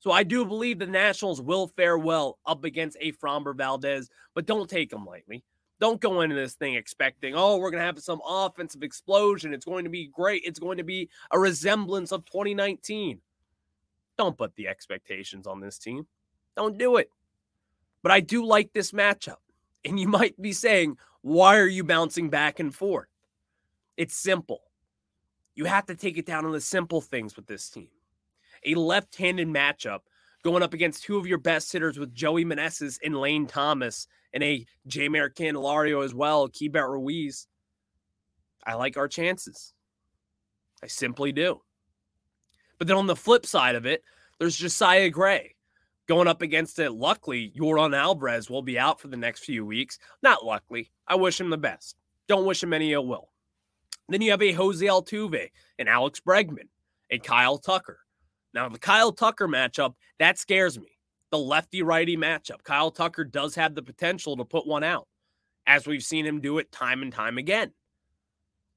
So 0.00 0.12
I 0.12 0.24
do 0.24 0.44
believe 0.44 0.78
the 0.78 0.86
Nationals 0.86 1.40
will 1.40 1.68
fare 1.68 1.98
well 1.98 2.38
up 2.44 2.64
against 2.64 2.98
a 3.00 3.12
Framber 3.12 3.56
Valdez, 3.56 4.10
but 4.34 4.46
don't 4.46 4.68
take 4.68 4.90
them 4.90 5.06
lightly. 5.06 5.42
Don't 5.80 6.00
go 6.00 6.20
into 6.20 6.36
this 6.36 6.54
thing 6.54 6.74
expecting, 6.74 7.34
oh, 7.34 7.56
we're 7.56 7.70
going 7.70 7.80
to 7.80 7.86
have 7.86 7.98
some 8.00 8.20
offensive 8.28 8.82
explosion. 8.82 9.54
It's 9.54 9.64
going 9.64 9.84
to 9.84 9.90
be 9.90 10.08
great. 10.08 10.42
It's 10.44 10.58
going 10.58 10.76
to 10.78 10.84
be 10.84 11.08
a 11.30 11.38
resemblance 11.38 12.12
of 12.12 12.24
2019. 12.26 13.20
Don't 14.18 14.36
put 14.36 14.54
the 14.56 14.68
expectations 14.68 15.46
on 15.46 15.60
this 15.60 15.78
team. 15.78 16.06
Don't 16.56 16.76
do 16.76 16.96
it. 16.96 17.10
But 18.02 18.12
I 18.12 18.20
do 18.20 18.44
like 18.44 18.72
this 18.72 18.92
matchup. 18.92 19.36
And 19.84 19.98
you 19.98 20.08
might 20.08 20.40
be 20.42 20.52
saying, 20.52 20.98
why 21.22 21.56
are 21.56 21.66
you 21.66 21.84
bouncing 21.84 22.28
back 22.28 22.58
and 22.58 22.74
forth? 22.74 23.08
It's 23.96 24.16
simple. 24.16 24.62
You 25.54 25.64
have 25.64 25.86
to 25.86 25.94
take 25.94 26.18
it 26.18 26.26
down 26.26 26.44
on 26.44 26.52
the 26.52 26.60
simple 26.60 27.00
things 27.00 27.36
with 27.36 27.46
this 27.46 27.68
team. 27.70 27.88
A 28.66 28.74
left 28.74 29.16
handed 29.16 29.48
matchup 29.48 30.00
going 30.42 30.62
up 30.62 30.74
against 30.74 31.04
two 31.04 31.16
of 31.16 31.26
your 31.26 31.38
best 31.38 31.72
hitters 31.72 31.98
with 31.98 32.14
Joey 32.14 32.44
Meneses 32.44 32.98
and 33.04 33.16
Lane 33.16 33.46
Thomas 33.46 34.06
and 34.32 34.42
a 34.42 34.66
Jeimer 34.88 35.32
Candelario 35.32 36.04
as 36.04 36.14
well, 36.14 36.48
Keibert 36.48 36.90
Ruiz. 36.90 37.46
I 38.64 38.74
like 38.74 38.96
our 38.96 39.08
chances. 39.08 39.72
I 40.82 40.86
simply 40.86 41.32
do. 41.32 41.60
But 42.78 42.86
then 42.86 42.96
on 42.96 43.06
the 43.06 43.16
flip 43.16 43.44
side 43.44 43.74
of 43.74 43.86
it, 43.86 44.02
there's 44.38 44.56
Josiah 44.56 45.10
Gray 45.10 45.54
going 46.08 46.28
up 46.28 46.42
against 46.42 46.78
it. 46.78 46.92
Luckily, 46.92 47.52
Yordan 47.56 47.96
Alvarez 47.96 48.48
will 48.48 48.62
be 48.62 48.78
out 48.78 49.00
for 49.00 49.08
the 49.08 49.16
next 49.16 49.44
few 49.44 49.64
weeks. 49.64 49.98
Not 50.22 50.44
luckily. 50.44 50.90
I 51.06 51.16
wish 51.16 51.40
him 51.40 51.50
the 51.50 51.58
best. 51.58 51.96
Don't 52.28 52.46
wish 52.46 52.62
him 52.62 52.72
any 52.72 52.92
ill 52.92 53.06
will. 53.06 53.30
Then 54.08 54.22
you 54.22 54.30
have 54.30 54.42
a 54.42 54.52
Jose 54.52 54.84
Altuve 54.84 55.50
and 55.78 55.88
Alex 55.88 56.20
Bregman, 56.20 56.68
a 57.10 57.18
Kyle 57.18 57.58
Tucker. 57.58 57.98
Now, 58.54 58.68
the 58.68 58.78
Kyle 58.78 59.12
Tucker 59.12 59.46
matchup, 59.46 59.94
that 60.18 60.38
scares 60.38 60.78
me. 60.78 60.98
The 61.30 61.38
lefty 61.38 61.82
righty 61.82 62.16
matchup. 62.16 62.62
Kyle 62.64 62.90
Tucker 62.90 63.24
does 63.24 63.54
have 63.54 63.74
the 63.74 63.82
potential 63.82 64.36
to 64.38 64.44
put 64.46 64.66
one 64.66 64.82
out, 64.82 65.06
as 65.66 65.86
we've 65.86 66.02
seen 66.02 66.24
him 66.24 66.40
do 66.40 66.56
it 66.56 66.72
time 66.72 67.02
and 67.02 67.12
time 67.12 67.36
again. 67.36 67.72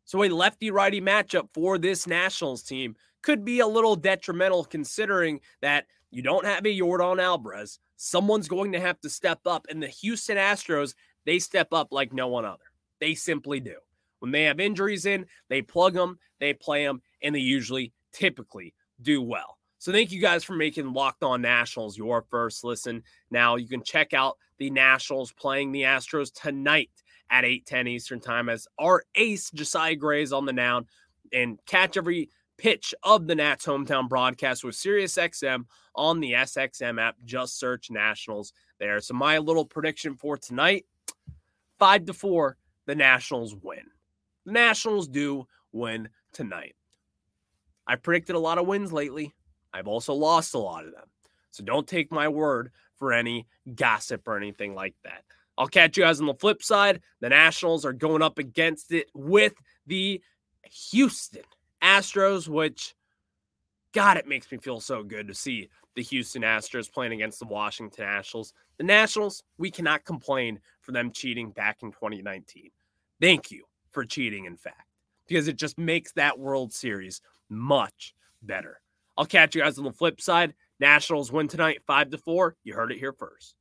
So, 0.03 0.21
a 0.23 0.27
lefty 0.27 0.69
righty 0.69 0.99
matchup 0.99 1.47
for 1.53 1.77
this 1.77 2.07
Nationals 2.07 2.63
team 2.63 2.97
could 3.21 3.45
be 3.45 3.59
a 3.59 3.67
little 3.67 3.95
detrimental 3.95 4.63
considering 4.65 5.39
that 5.61 5.85
you 6.09 6.21
don't 6.21 6.45
have 6.45 6.65
a 6.65 6.69
Yordan 6.69 7.21
Alvarez. 7.21 7.79
Someone's 7.97 8.47
going 8.47 8.71
to 8.73 8.79
have 8.79 8.99
to 9.01 9.09
step 9.09 9.39
up. 9.45 9.65
And 9.69 9.81
the 9.81 9.87
Houston 9.87 10.37
Astros, 10.37 10.93
they 11.25 11.39
step 11.39 11.71
up 11.71 11.89
like 11.91 12.13
no 12.13 12.27
one 12.27 12.45
other. 12.45 12.63
They 12.99 13.15
simply 13.15 13.59
do. 13.59 13.75
When 14.19 14.31
they 14.31 14.43
have 14.43 14.59
injuries 14.59 15.05
in, 15.05 15.25
they 15.49 15.61
plug 15.61 15.93
them, 15.93 16.19
they 16.39 16.53
play 16.53 16.85
them, 16.85 17.01
and 17.23 17.33
they 17.33 17.39
usually, 17.39 17.91
typically 18.11 18.73
do 19.01 19.21
well. 19.21 19.57
So 19.79 19.91
thank 19.91 20.11
you 20.11 20.21
guys 20.21 20.43
for 20.43 20.53
making 20.53 20.93
Locked 20.93 21.23
On 21.23 21.41
Nationals 21.41 21.97
your 21.97 22.21
first 22.29 22.63
listen. 22.63 23.01
Now 23.31 23.55
you 23.55 23.67
can 23.67 23.83
check 23.83 24.13
out 24.13 24.37
the 24.59 24.69
Nationals 24.69 25.33
playing 25.33 25.71
the 25.71 25.83
Astros 25.83 26.31
tonight 26.31 26.91
at 27.31 27.45
8:10 27.45 27.87
Eastern 27.87 28.19
Time 28.19 28.47
as 28.47 28.67
our 28.77 29.03
ace 29.15 29.49
Josiah 29.49 29.95
Gray 29.95 30.21
is 30.21 30.33
on 30.33 30.45
the 30.45 30.53
mound 30.53 30.85
and 31.33 31.57
catch 31.65 31.97
every 31.97 32.29
pitch 32.61 32.93
of 33.01 33.25
the 33.25 33.33
Nats 33.33 33.65
hometown 33.65 34.07
broadcast 34.07 34.63
with 34.63 34.75
SiriusXM 34.75 35.65
on 35.95 36.19
the 36.19 36.33
SXM 36.33 37.01
app. 37.01 37.15
Just 37.25 37.57
search 37.57 37.89
Nationals 37.89 38.53
there. 38.79 38.99
So 38.99 39.15
my 39.15 39.39
little 39.39 39.65
prediction 39.65 40.15
for 40.15 40.37
tonight, 40.37 40.85
five 41.79 42.05
to 42.05 42.13
four, 42.13 42.57
the 42.85 42.93
Nationals 42.93 43.55
win. 43.55 43.81
The 44.45 44.51
Nationals 44.51 45.07
do 45.07 45.47
win 45.71 46.09
tonight. 46.33 46.75
I 47.87 47.95
predicted 47.95 48.35
a 48.35 48.39
lot 48.39 48.59
of 48.59 48.67
wins 48.67 48.93
lately. 48.93 49.33
I've 49.73 49.87
also 49.87 50.13
lost 50.13 50.53
a 50.53 50.59
lot 50.59 50.85
of 50.85 50.91
them. 50.91 51.09
So 51.49 51.63
don't 51.63 51.87
take 51.87 52.11
my 52.11 52.27
word 52.27 52.71
for 52.95 53.11
any 53.11 53.47
gossip 53.73 54.27
or 54.27 54.37
anything 54.37 54.75
like 54.75 54.93
that. 55.03 55.23
I'll 55.57 55.67
catch 55.67 55.97
you 55.97 56.03
guys 56.03 56.21
on 56.21 56.27
the 56.27 56.35
flip 56.35 56.61
side. 56.61 57.01
The 57.21 57.29
Nationals 57.29 57.85
are 57.85 57.93
going 57.93 58.21
up 58.21 58.37
against 58.37 58.91
it 58.91 59.07
with 59.15 59.53
the 59.87 60.21
Houston 60.91 61.41
Astros, 61.83 62.47
which, 62.47 62.95
God, 63.93 64.17
it 64.17 64.27
makes 64.27 64.51
me 64.51 64.57
feel 64.57 64.79
so 64.79 65.03
good 65.03 65.27
to 65.27 65.33
see 65.33 65.69
the 65.95 66.03
Houston 66.03 66.43
Astros 66.43 66.91
playing 66.91 67.13
against 67.13 67.39
the 67.39 67.45
Washington 67.45 68.05
Nationals. 68.05 68.53
The 68.77 68.83
Nationals, 68.83 69.43
we 69.57 69.69
cannot 69.69 70.05
complain 70.05 70.59
for 70.79 70.91
them 70.91 71.11
cheating 71.11 71.51
back 71.51 71.83
in 71.83 71.91
2019. 71.91 72.69
Thank 73.19 73.51
you 73.51 73.65
for 73.91 74.05
cheating, 74.05 74.45
in 74.45 74.57
fact, 74.57 74.87
because 75.27 75.47
it 75.47 75.57
just 75.57 75.77
makes 75.77 76.11
that 76.13 76.39
World 76.39 76.73
Series 76.73 77.21
much 77.49 78.13
better. 78.41 78.79
I'll 79.17 79.25
catch 79.25 79.55
you 79.55 79.61
guys 79.61 79.77
on 79.77 79.83
the 79.83 79.91
flip 79.91 80.21
side. 80.21 80.53
Nationals 80.79 81.31
win 81.31 81.47
tonight, 81.47 81.81
five 81.85 82.09
to 82.09 82.17
four. 82.17 82.55
You 82.63 82.73
heard 82.73 82.91
it 82.91 82.97
here 82.97 83.13
first. 83.13 83.55